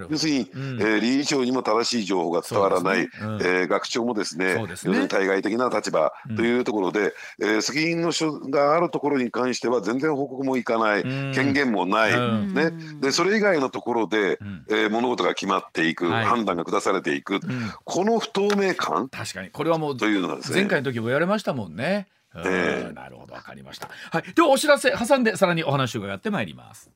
[0.10, 3.10] 要するに、えー、理事長にも正しい情報が伝わらない、ね。
[3.22, 12.12] うん、えー、学長もですね、ね、要するに対外的な立場というところで、えー、責任の所があるところに関しては全然報告もいかない、権限もない、
[12.54, 17.40] ね、でそれ以外のところで、えー、物事が決まっていく、はい、判断が下されていく、
[17.84, 19.50] この不透明感確かに。
[19.50, 22.08] これはもうというのがです、ね、前回の時も言われましたもんね。
[22.36, 23.89] えー、なるほどわかりました。
[24.12, 26.89] はい、ではお知らせ挟んでさらにお話をやってまいります。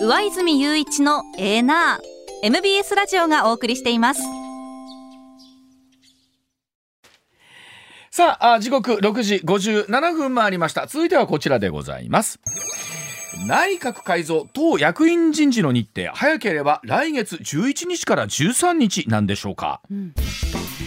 [0.00, 2.14] 上泉雄一のエーナー。
[2.46, 4.22] MBS ラジオがお送りしています。
[8.10, 10.86] さあ時刻6時57分回りました。
[10.86, 12.38] 続いてはこちらでございます。
[13.46, 20.14] 内閣改造党役員人事の日程早ければ来月11日から13日なんでしょうか、うん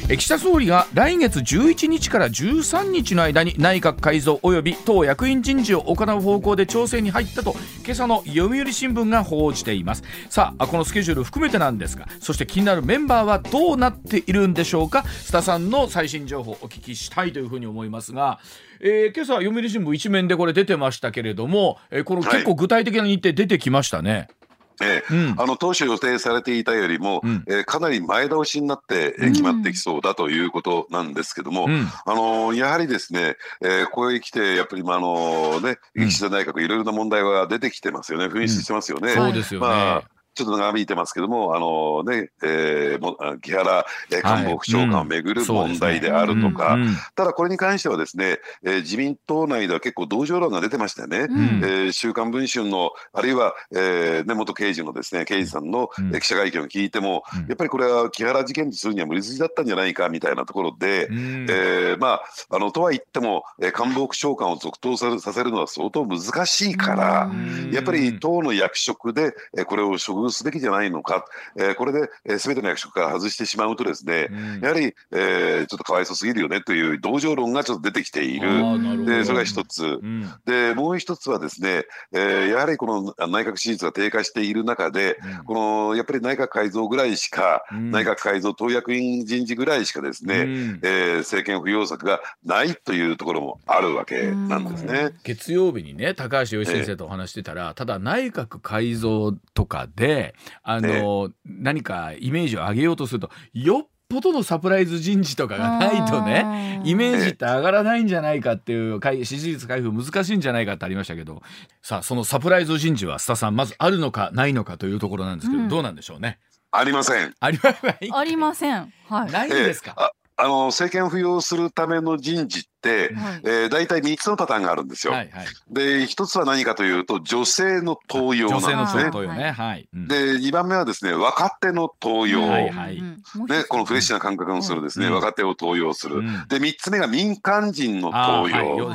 [0.10, 10.04] 岸田総理が来月11日から13日の間に内閣改造及び党役員人事を行う方向で調整に入ったと今朝の読売新聞が報じています。
[10.30, 15.00] さあこのスケジュール含めてなんですがそして気になるメンバーはどうなっているんでしょうか？
[15.00, 18.40] 須田さんの最新情報をお聞きしたいというふうに思いますが、
[18.80, 24.12] えー、今朝読売新聞一面でこれ出てましたけれども、えー、この結構具体的な日程出てきましたね。
[24.14, 24.37] はい
[24.82, 39.14] えー、うん、あの当初予定されていたよりも、うん、えー、かなり前倒しになって、えー、決まってきそうだということなんですけども、うん、あのやはりですね、えー、ここへ来てやっぱり、まあのね、岸田内閣いろいろな問題が出てきてますよね噴出してますよね。
[39.14, 43.86] そうですよね、まあちょっと長引いてますけども、あのね、えー、も木原
[44.22, 46.78] 官房副長官をめぐる問題であるとか、
[47.16, 51.20] ただこれに関してはですね、えー、自民党内では結構同情論が出てましたよね。
[51.20, 67.32] うん、えー、週刊文春の、あるいは、えー、根本刑事のですね、刑事さんの、うん、記者会見を聞いても、うん、やっぱりこれは木原事件とするには無理筋だったんじゃないかみたいなところで、うん、えー、まあ、あの、とは言っても、えー、官房副長官を続投させるのは相当難しいから、
[67.72, 71.26] やっぱり党の役職で、えー、これを処遇遇すべきじゃないのか、
[71.58, 74.62] えーこれで、えー、全ての役職から外してしまうとですね、うん。
[74.62, 79.06] やはり、えーちょっとかわいそうすぎるよねという同情論がちょっと出てきていある。
[79.06, 79.86] でそれが一つ。
[79.86, 80.30] うん。
[80.46, 85.54] でもう一つはですね、えーやはりこのあ内閣支持率が低下している中で、こ
[85.90, 87.92] のやっぱり内閣改造ぐらいしか、うん。
[87.92, 90.80] 内閣改造党役員人事ぐらいしかですね、うん。
[90.84, 95.12] えー政権浮揚策がないというところもあるわけなんですね。
[95.24, 100.17] 月曜日にね高橋洋一先生とお話してたら、ただ内閣改造とかで
[100.64, 111.42] あの、何かイメージを上げようとするとよっぽどのサプライズ人事とかがないとねイメージって上がらないんじゃないかっていう回支持率回復難しいんじゃないかってありましたけど
[111.82, 115.68] さあそのサプライズ人事は須田さんまずあるのかないのかというところなんですけど、うん。
[115.68, 116.40] どうなんでしょうね？
[116.72, 117.34] ありません。
[117.40, 118.16] ありません。
[118.16, 118.94] ありません。
[119.10, 119.32] はい。
[119.32, 122.68] ないんですか、えーああの政権浮揚するための人事って、
[123.16, 123.42] はい。
[123.44, 125.14] えー、大体3つのパターンがあるんですよ。
[125.14, 125.46] はいはい。
[125.70, 129.06] で1つは何かというと女性の登用なんですね。
[129.06, 129.52] 登用ね。
[129.52, 130.08] はい、うん。
[130.08, 133.02] で2番目はですね若手の登用、はいはい。
[133.02, 135.14] ね、このフレッシュな感覚のするですね、うん。
[135.14, 136.18] 若手を登用する。
[136.18, 136.48] うん。
[136.48, 138.92] で3つ目が民間人の登用。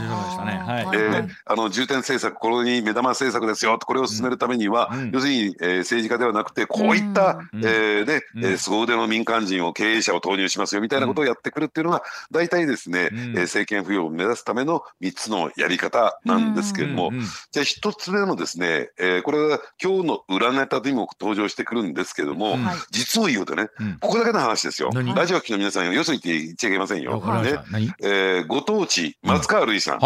[1.44, 5.10] あの重点政策、これに目玉政策ですよ、これを進めるためには、うん。
[5.12, 7.64] 要するに、えー政治家ではなくて、こういった、うん。
[7.64, 8.44] えーねうん。
[8.44, 13.18] えー凄腕の民間人を経営者を投入しますよみたいなことをやってくるっていうのが、大体ですね、うん。
[13.18, 17.10] えー政権浮揚を目指すための3つのやり方なんですけれども、
[17.50, 22.58] じゃあ1つ目のですね、えーこれは今日の裏ネタにも登場してくるんですけども、
[22.90, 23.98] 実を言うとね、うん。
[24.00, 24.90] ここだけの話ですよ。
[24.92, 25.14] 何？
[25.14, 27.20] ラジオ機の皆さん、よそに言って言っちゃいけませんよ。
[27.42, 27.94] ね。
[28.02, 29.98] えーご当地、松川るいさん。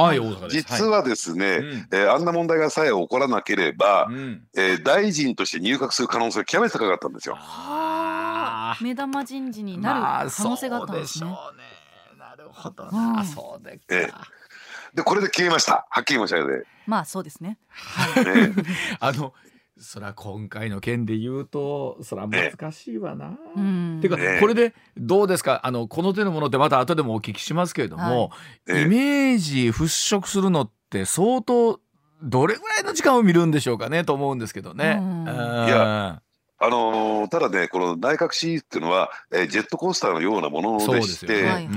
[0.50, 1.60] 実はですね、
[1.92, 4.42] えーあんな問題がさえ起こらなければ、うん。
[4.56, 7.38] えー大臣として入閣する可能性が極めて高かったんですよ。
[8.80, 11.30] 目玉人事になる可能性があったんですね。
[12.46, 13.24] るほどうんな。
[13.24, 13.82] そうでっか。
[13.90, 14.10] え
[14.94, 15.86] で、これで消えました。
[15.90, 16.66] はっきり申し上げて。
[16.86, 17.58] まあそうですね。
[17.68, 18.24] はい。
[18.24, 18.52] ね
[19.00, 19.34] あの
[19.78, 23.36] そら今回の件で言うとそら難しいわな。
[23.56, 25.60] うんていうか、ええこれでどうですか？
[25.66, 28.30] あのこの手のものってまた後でもお聞きしますけれども、
[28.68, 31.78] ええイメージ払拭するのって相当
[32.22, 34.98] どれぐらいの時間を見るんでしょうかねと思うんですけどね。
[35.66, 36.22] いや
[36.58, 41.68] あのーただね、この内閣支持っていうのは、えージェットコースターのようなものでして、ね。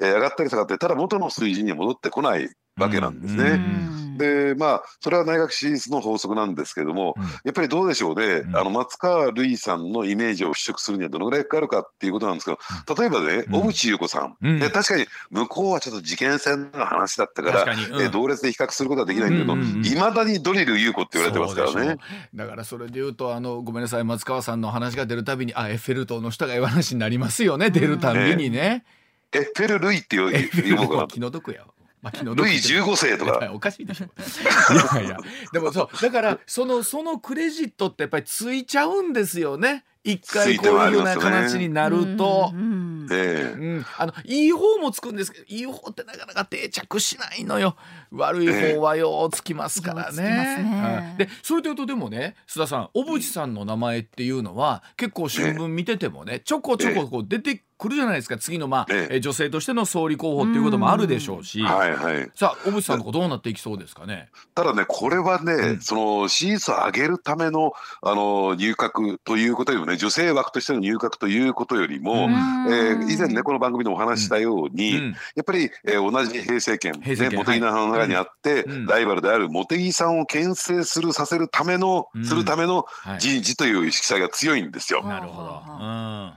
[0.00, 3.42] えー上がったり下がったり、ただ元の水準には戻ってこないわけなんですね。
[3.44, 7.22] ううんでまあそれは内閣支持率の法則なんですけども、うん。
[7.24, 8.56] やっぱりどうでしょうね、うん。
[8.56, 13.52] あの松川るいさんのイメージを払拭するにはどのぐらいかかるかっていうことなんですけど、例えばね、うん。
[13.52, 14.58] 小渕優子さん、うん。
[14.58, 17.80] で確かに向こうはちょっと事件線の話だったから、うん。
[18.02, 21.96] えー同列で比較することはできないんだけど、いまだにドリル優子って言われてますからね。
[22.34, 28.84] だからそれで言うとあのごめんなさい松川さんの話が出るたびにあエッフェル塔の人がいう話になりますよね出るたびにね。
[29.32, 31.64] エッフェル・ルイっていうエッフェル塔言う気の毒や。
[32.04, 33.50] まあ、ルイ15世とか。
[33.54, 34.04] おかしいでしょ。
[34.04, 35.16] いやいや
[35.54, 39.84] でもそうだからそのそのクレジットってやっぱりついちゃうんですよね。
[40.06, 42.50] 一回こういうような形になると。
[42.52, 47.76] うんええうん、あのいい方もつくんですけどいい方ってなかなか定着しないのよ
[48.12, 50.22] 悪い方はようつきますからね。
[50.22, 58.38] ねうんでそれというとでもね須田さん小渕さんの名前っていうのは結構新聞見ててもねちょこちょここう出てくるじゃないですか。
[58.38, 59.16] 次の、まあええ。
[59.16, 61.60] え女性としての総理候補っていうこともあるでしょうし。
[61.62, 64.30] はいはい、さあ小渕さんのとこどうなっていきそうですかね。
[64.54, 65.80] ただね、これはね、うん。
[65.80, 72.32] その支持率を上げるためのあの入閣ということよりもね、女性枠としての入閣ということよりも、うん。
[72.72, 75.10] えー以前ね、この番組でもお話ししたように、うん。
[75.34, 78.86] やっぱり、えー同じ平成権、平成権ね、茂木派の中にあって、うん。
[78.86, 82.24] ライバルである茂木さんを牽制するさせるための、うん。
[82.24, 83.20] するためのはい。
[83.20, 85.00] 人事という意識さが強いんですよ。
[85.02, 85.62] うんなるほど。
[85.80, 86.32] うん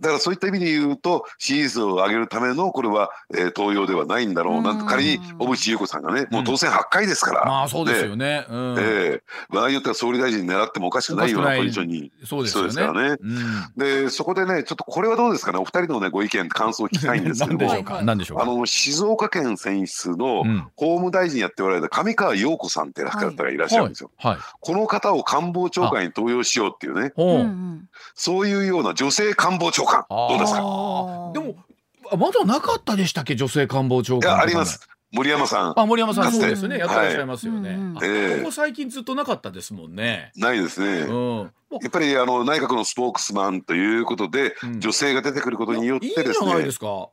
[0.00, 7.44] だからそういった意味で言うと、支持率を上げるための、これは、えー登用ではないんだろうなと、うん仮に小渕優子さんがね、もう当選8回ですから。
[7.44, 8.46] まあそうですよね。
[8.48, 8.82] うんえ
[9.18, 12.12] え場合によっては総理大臣狙ってもおかしくないようなポジションに。
[12.24, 12.72] そうですよね。
[12.72, 18.02] そうですからねうんで、そこでね、ちょっとこれはどうですかね、お二人のね、ご意見、感想を聞きたいんですけども何でしょう、か？
[18.02, 18.44] 何でしょうか？
[18.44, 24.10] あの、静岡県選出のうん法務大臣やっておられた上川陽子さんって方がいらっしゃるんですよ。
[24.18, 24.38] はい。
[24.60, 27.12] この方を官房長官に登用しようっていうね、
[28.14, 30.60] そういうような女性官房長官、どうですか？
[31.34, 31.56] でも
[32.12, 34.88] あまだなかったでしたっけ女性官房長官いや、あります。
[35.12, 35.80] 森山さん。
[35.80, 36.78] あ森山さんそうですよね。
[36.78, 40.30] やってらっしゃいますよね、ここ最近ずっとなかったですもんね。
[40.36, 41.00] ないですね。
[41.00, 41.52] うん。
[41.82, 44.80] やっぱりあの内閣のスポークスマンということで、うん。
[44.80, 47.10] 女性が出てくることによっていいですねじゃないで、すか、う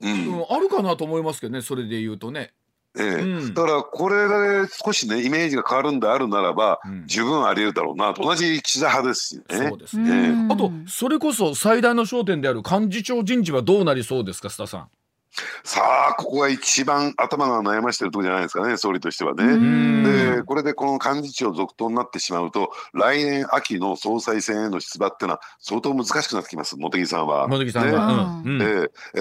[0.00, 2.52] うんん、あるかなと思いますけどねそれで言うとね、
[2.96, 3.06] ええ。
[3.22, 3.54] うん。
[3.54, 7.06] だからこれが少しねイメージが変わるんであるならば、うん。
[7.06, 8.22] 十分あり得るだろうなと。
[8.22, 9.42] 同じ岸田派ですしね。
[9.68, 9.78] そう。
[9.78, 10.52] ですね、うん。
[10.52, 14.88] あとそれこそ最大の焦点である幹事長人事はどうなりそうですか須田さん。
[15.62, 19.44] そさあここが一番頭が悩ましてるところじゃないですかね総理としてはね。
[19.56, 20.02] ん。
[20.02, 27.46] でこれでこの幹事長続投になってしまうと来年秋の総裁選への出馬っていうのは相当難しくなってきます茂木さんは。
[27.48, 28.52] 茂木さんは、うん。
[28.52, 28.62] うん。
[28.62, 29.20] えーえ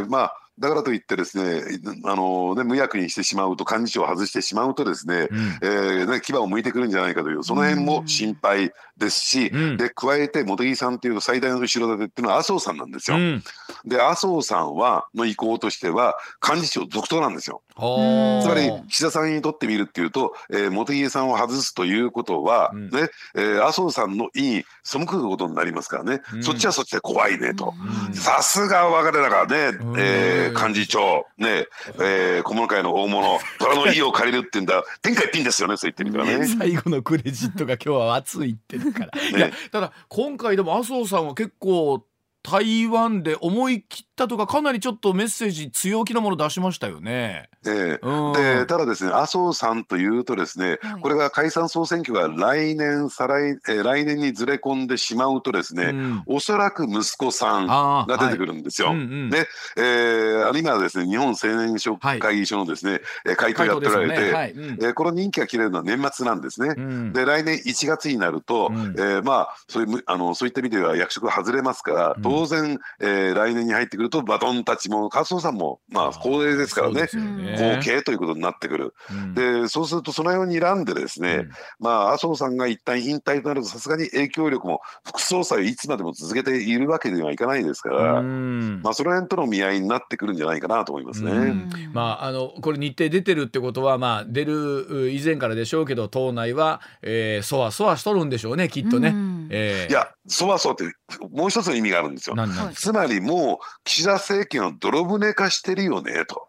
[0.00, 1.62] ーまあだからといってですね
[2.04, 5.58] あのね無役にしてしまうと幹事長を外してしまうとですね、うん。
[5.62, 9.76] えーね、牙を向いてくるんじゃないかというその辺も心配ですし、うん。
[9.76, 13.16] で加えて茂木さんという最大の後ろ盾っていうのは麻生さんなんですよ。
[13.16, 13.42] うん。
[13.84, 16.14] で麻生さんはの意向としては
[16.46, 17.62] 幹事長続投なんですよ。
[17.76, 22.90] つまり岸田さんにとってみるっていうと、えー、茂木さんを外すということは、うん。
[22.90, 26.42] ねえー麻生さんの意に背くことになりますからね、うん。
[26.44, 27.74] そっちはそっちで怖いねと。
[28.08, 28.14] うん。
[28.14, 30.56] さすが我々らがね、えうん。
[30.56, 31.66] ー幹事長、ね
[32.00, 36.46] えー小物会の大物、虎の意を借りるっていうんだ、 天下一品ですよね、そう言ってみたらね。
[36.46, 42.04] 最後のクレジットが今日は熱いってるから、 いやただ今回でも麻生さんは結構
[42.46, 47.48] 台湾で思い切ったとかかなりちょっとメッセージ強気なもの出しましたよね。
[47.66, 48.32] えうん。
[48.32, 51.00] ーでただですね麻生さんというとですね、はい。
[51.00, 56.22] これが解散総選挙が来年再来、えー来年にずれ込んでしまうとですね、うん。
[56.26, 58.88] おそらく息子さんが出てくるんですよ。
[58.88, 58.96] はい。
[58.98, 59.30] うんうん。
[59.30, 64.32] で、えーあの今はですね日本青年書はい会議所のですね、えー会頭やっておられて、ね。
[64.32, 64.52] はい。
[64.52, 64.64] うん。
[64.84, 66.74] えーこの任期が切れるのは年末なんですね。
[66.76, 67.12] うん。
[67.14, 68.94] で来年1月になると、うん。
[68.98, 77.02] えーまあそういうむあのそういった意味では役職外れますから、うん当然、えー来年に入ってくるとバトンタッチも加藤さんもまあ高齢ですからね。
[77.02, 78.94] 後継ということになってくる。
[79.10, 79.34] うん。
[79.34, 81.50] でそうするとそのように選んでですね、うん。
[81.80, 88.80] まあ麻生さんが一旦引退となるとさすがに影響力も副総裁をいつまでも続けているわけにはいかないですから、うん。
[88.82, 91.30] まあその辺との見合いになってくるんじゃないかなと思いますね。
[91.30, 91.70] うん。
[91.92, 99.08] まあ、あのこれ日程出てるってことは、まあ、出るう以前からでしょうけど党内は、えー、そわそわしとるんでしょうねきっとね。
[99.08, 99.48] うん。
[99.50, 99.90] えー。
[99.90, 100.84] いやそわそわって
[101.30, 102.36] もう一つの意味があるんですよ。
[102.74, 106.46] つまりもう岸田政権を泥船化してるよねと。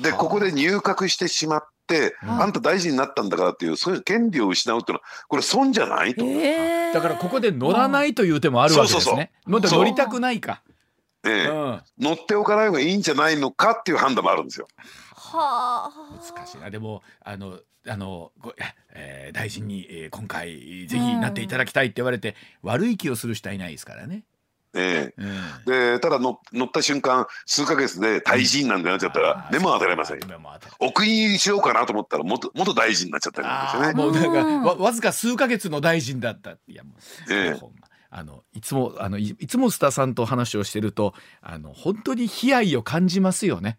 [0.00, 6.24] ではあここで入閣してしまって、うんあんた大臣になったんだからっていうそういう権利を失うっていうのはこれ損じゃないと。
[6.24, 9.32] えーだからここで乗らないという手もあるわけですね。
[9.46, 10.62] まだ乗りたくないか。
[11.24, 14.66] ええうん乗っておかない方がいいんじゃないのかっていう判断もあるんですよ。
[15.36, 15.90] はあ。
[16.34, 16.70] 難しいな。
[16.70, 18.54] でもあのあのご、
[18.94, 24.24] えー大臣に、えー今回ぜひなっていただきたいって言われて、悪い気をする人はいないですからね。
[24.74, 25.12] え。
[25.16, 25.74] うん。
[25.74, 30.20] えでただ乗乗った瞬間数ヶ月で大臣なんてなっちゃったら目も当たれません。
[30.78, 33.92] お国にしようかなと思ったら元元大臣になっちゃったりなんですよね。
[33.94, 36.94] もうなんかわわずか数ヶ月の大臣だったいやも
[37.28, 37.52] う、ええ。
[37.54, 37.88] ほんま。
[38.14, 43.78] あのいつもあのいいつも須田さんと話をしてるとあの本当に悲哀を感じますよね。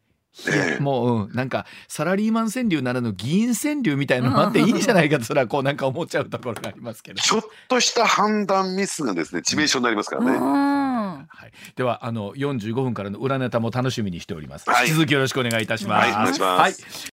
[0.80, 7.22] もう、うん、なんかサラリーマン川柳ならぬ議員川柳みたいなのもあっていいんじゃないかとそれはこうなんか思っちゃうところがありますけど。
[7.22, 10.38] ちょっとした判断ミスがですね致命傷になりますからね。
[10.38, 14.70] はい、ではあの45分からの裏ネタも楽しみにしております。
[14.70, 16.06] はい引き続きよろしくお願いいたします。
[16.06, 17.14] はいお願いしますはい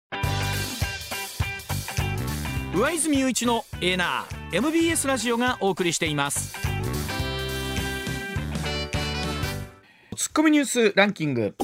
[2.78, 6.54] 上泉雄一のエーナー MBS ラジオがお送りしています。
[10.18, 11.56] ツッコミニュースランキング。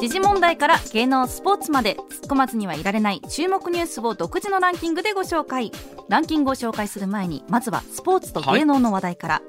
[0.00, 5.72] 時事問題から芸能スポーツまで突っ込まずにはいられない注目ニュースを独自のランキングでご紹介。
[6.08, 9.42] ランキングを紹介する前にまずはスポーツと芸能の話題から、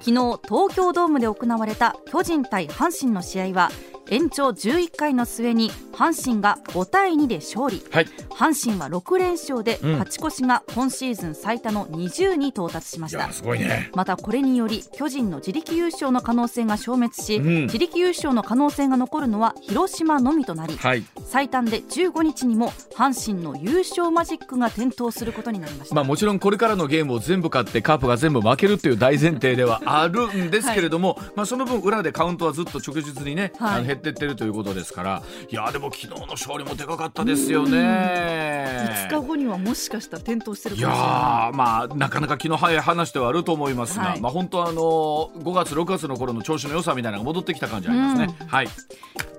[0.00, 3.70] 昨日東京ドームで行われた巨人対阪神の試合は
[4.10, 7.82] 延長11回の末に阪神が5対2で勝利。
[7.90, 8.06] はい。
[8.30, 9.92] 阪神は6連勝でうん。
[9.92, 13.90] 勝ち越しが今シーズン最多の20に到達しました、いやすごいね。
[13.94, 17.62] またこれにより巨人の自力優勝の可能性が消滅し、うん。
[17.62, 21.04] 自力優勝の可能性が残るのは広島のみとなりはい。
[21.24, 39.08] 最短で15日にも阪神の優勝マジックが点灯することになりました、まあもちろんこれからのゲームを全部勝ってカープが全部負けるっていう大前提ではあるんですけれども、まあその分裏でカウントはずっと直実にね、はい減ってってるということですからいやでも昨日の勝利もでかかったですよね。
[39.08, 48.34] 5日後にはもしかしたら転倒してるいかもしれないやーまあなかなか気の早い話ではあると思いますが、はいまあ本当あの5月6月の頃の調子の良さみたいなのが戻ってきた感じありますね。
[48.46, 48.68] はい。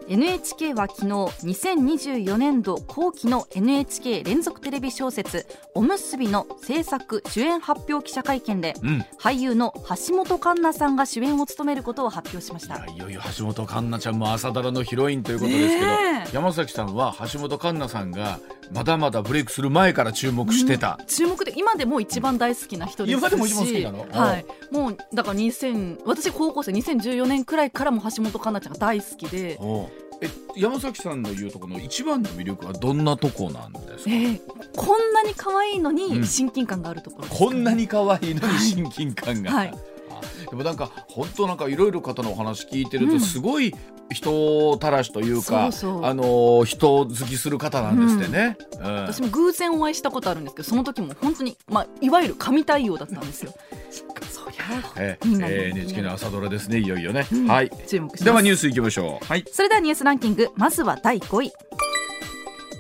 [0.08, 9.06] NHK は昨日2024年度後期の NHK 連続テレビ小説「おむすび」の制作主演発表記者会見でうん。
[9.20, 18.40] 俳優の橋本環奈さんが主演を務めることを発表しましたいよいよ橋本環奈ちゃんも朝ドラのヒロインということですけど、ねえ山崎さんは橋本環奈さんが
[18.72, 21.00] まだまだブレイクする前から注目してた。
[21.08, 23.20] 注目で今でも一番大好きな人ですし。
[23.20, 24.08] 今でも一番好きなの？
[24.12, 24.46] はい。
[24.72, 29.60] もうだから2000私高校生2014年くらいからも橋本環奈ちゃんが大好きで。
[30.22, 34.42] え山崎さんの言うところの一番の魅力はどんなとこなんですか、えー
[34.78, 35.96] こんなに可愛いのうん。
[35.96, 39.74] に親近感があるところですこんなに可愛いのに親近感が、はい。
[39.74, 39.95] あ
[40.50, 43.74] でもなんか本当なんかいろいろ方のお話聞いてるとすごい
[44.12, 48.58] 人たらしというか、そうそうあの人好きする方なんですってね。
[48.80, 53.54] うん私も偶然お会いしたことあるんですけどその時も本当に、まあ、いわゆる神対応だったんですよ。
[53.90, 57.28] そりゃええー NHK の朝ドラですねいよいよね。
[57.32, 57.72] うんはい。
[57.88, 59.26] 注目しますではニュースいきましょう。
[59.26, 59.46] はい。
[59.52, 61.52] それではニュースランキングまずは第5位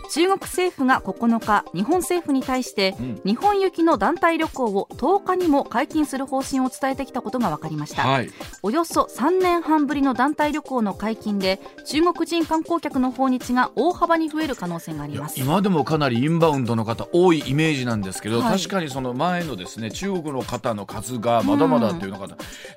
[0.09, 3.21] 中国政府が9日日本政府に対して、うん。
[3.25, 8.29] 日本行きの団体旅行を10日にも解禁する方針を伝えてきたことが分かりました、はい。
[8.63, 15.39] およそ3年半ぶりの団体旅行の解禁で中国人観光客の訪日が大幅に増える可能性があります。
[15.39, 18.57] 今でもかなりインバウンドの方多いイメージなんですけど、はい。
[18.57, 22.27] 確かにその前のですね中国の方の数がまだまだっていうのが、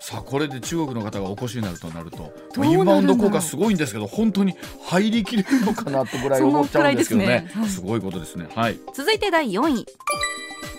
[0.01, 2.33] さあこれで中国の方がお越しになるとなると
[2.65, 4.55] インバウンド効果すごいんですけど本当に
[4.85, 7.49] 入りきれるのかなってぐらい思っちゃうんですけどね。
[7.53, 7.69] そのくらい。
[7.71, 8.49] すごいことですね。
[8.55, 8.79] はい。
[8.95, 9.87] 続いて第4位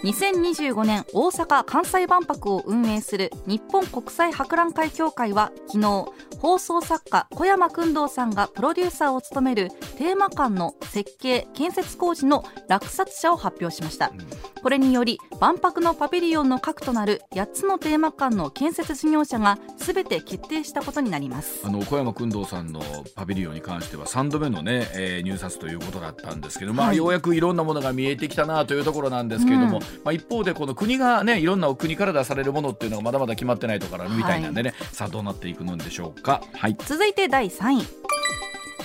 [0.04, 6.06] 2025年大阪・関西万博を運営する日本国際博覧会協会は昨日
[6.40, 14.14] 放送作家小山君堂さんがプロデューサーを務めるテーマ館の設計・建設工事の落札者を発表しました。
[14.62, 21.62] これにより万博のパビリオンの核となる8つのテーマ館の建設事業者が全て決定したことになります。
[21.66, 22.82] あの小山君堂さんの
[23.16, 26.98] パビリオンに関しては3度目のね、えー入札ということだったんですけど、まあはい。
[26.98, 36.42] ようやくいろんなものが見えてきたなというところなんですけれども、うんまあ、一方でこの国がねいろんな国から出されるものっていうのがまだまだ決まってないところみたいなんでね、さあどうなっていくのでしょうか。
[36.54, 36.78] はい。
[36.86, 38.10] 続いて第3位。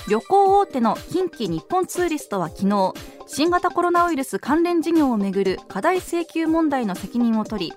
[0.07, 2.93] 旅行大手の近畿日本ツーリストは昨日
[3.25, 7.73] 新型コロナウイルス関連事業をめぐる過大請求問題の責任を取り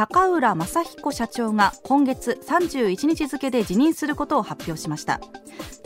[0.00, 5.20] 高浦正彦社長が今月31日付で辞任することを発表しました。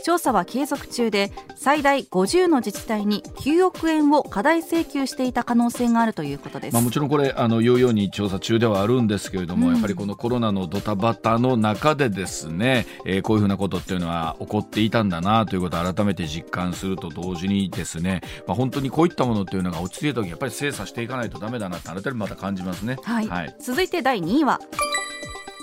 [0.05, 9.73] 調査は継続中で最大50の自治体に9億円を過大請求していた可能性があるということです、まあ、もちろんこれあの言うように調査中ではあるんですけれども、うん。
[9.73, 22.97] やっぱりこのコロナのドタバタの中でですね、えーこういうふうなことっていうのは起こっていたんだなということを改めて実感すると同時にですね、まあ、本当にこういったものっていうのが落ち着いた時やっぱり精査していかないとダメだなって改めてまた感じますね。
[23.01, 23.27] はい。
[23.27, 23.55] はい。
[23.59, 24.59] 続いて第2位は。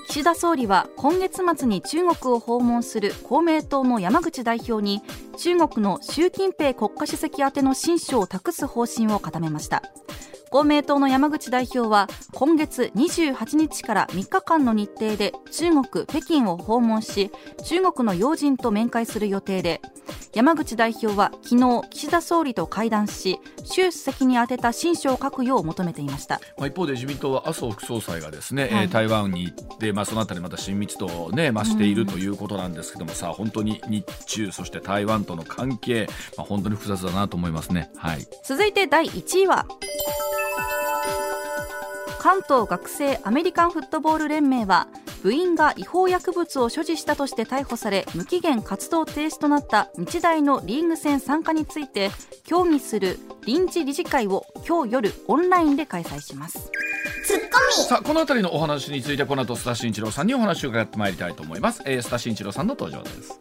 [0.08, 5.00] 岸田総理は今月末に中国を訪問する公明党の山口代表に
[5.36, 9.84] 中国の習近平国家主席宛ての親書を託す方針を固めました。
[10.52, 17.30] 公明党の山口代表は今月28日から3日間の日程で中国・北京を訪問し
[17.64, 19.80] 中国の要人と面会する予定で
[20.34, 26.40] 山口代表は昨日岸田総理と会談し習主席に宛てた親書を書くよう求めていました。
[26.58, 28.70] まあ、一方で自民党は麻生副総裁がですね、はい。
[28.70, 37.90] えー台湾に行って、まあ、そのあたりまた親密度を、ね、増しているということなんですけども、さあ本当に日中そして台湾との関係、まあ、本当に複雑だなと思いますね。
[37.96, 38.26] はい。
[38.44, 39.66] 続いて第1位は
[42.22, 44.86] 関東学生アメリカンフットボール連盟は
[45.24, 52.12] 部員が違法薬物を所持したとして逮捕され無期限活動停止となった日大のリーグ戦参加について
[52.44, 56.70] 協議する臨時理事会を今日夜オンラインで開催します。
[57.88, 63.40] さあこのあたりのお話についてこの後須田慎一郎さんにお話を伺ってまいりたいと思います、えー、須田慎一郎さんの登場です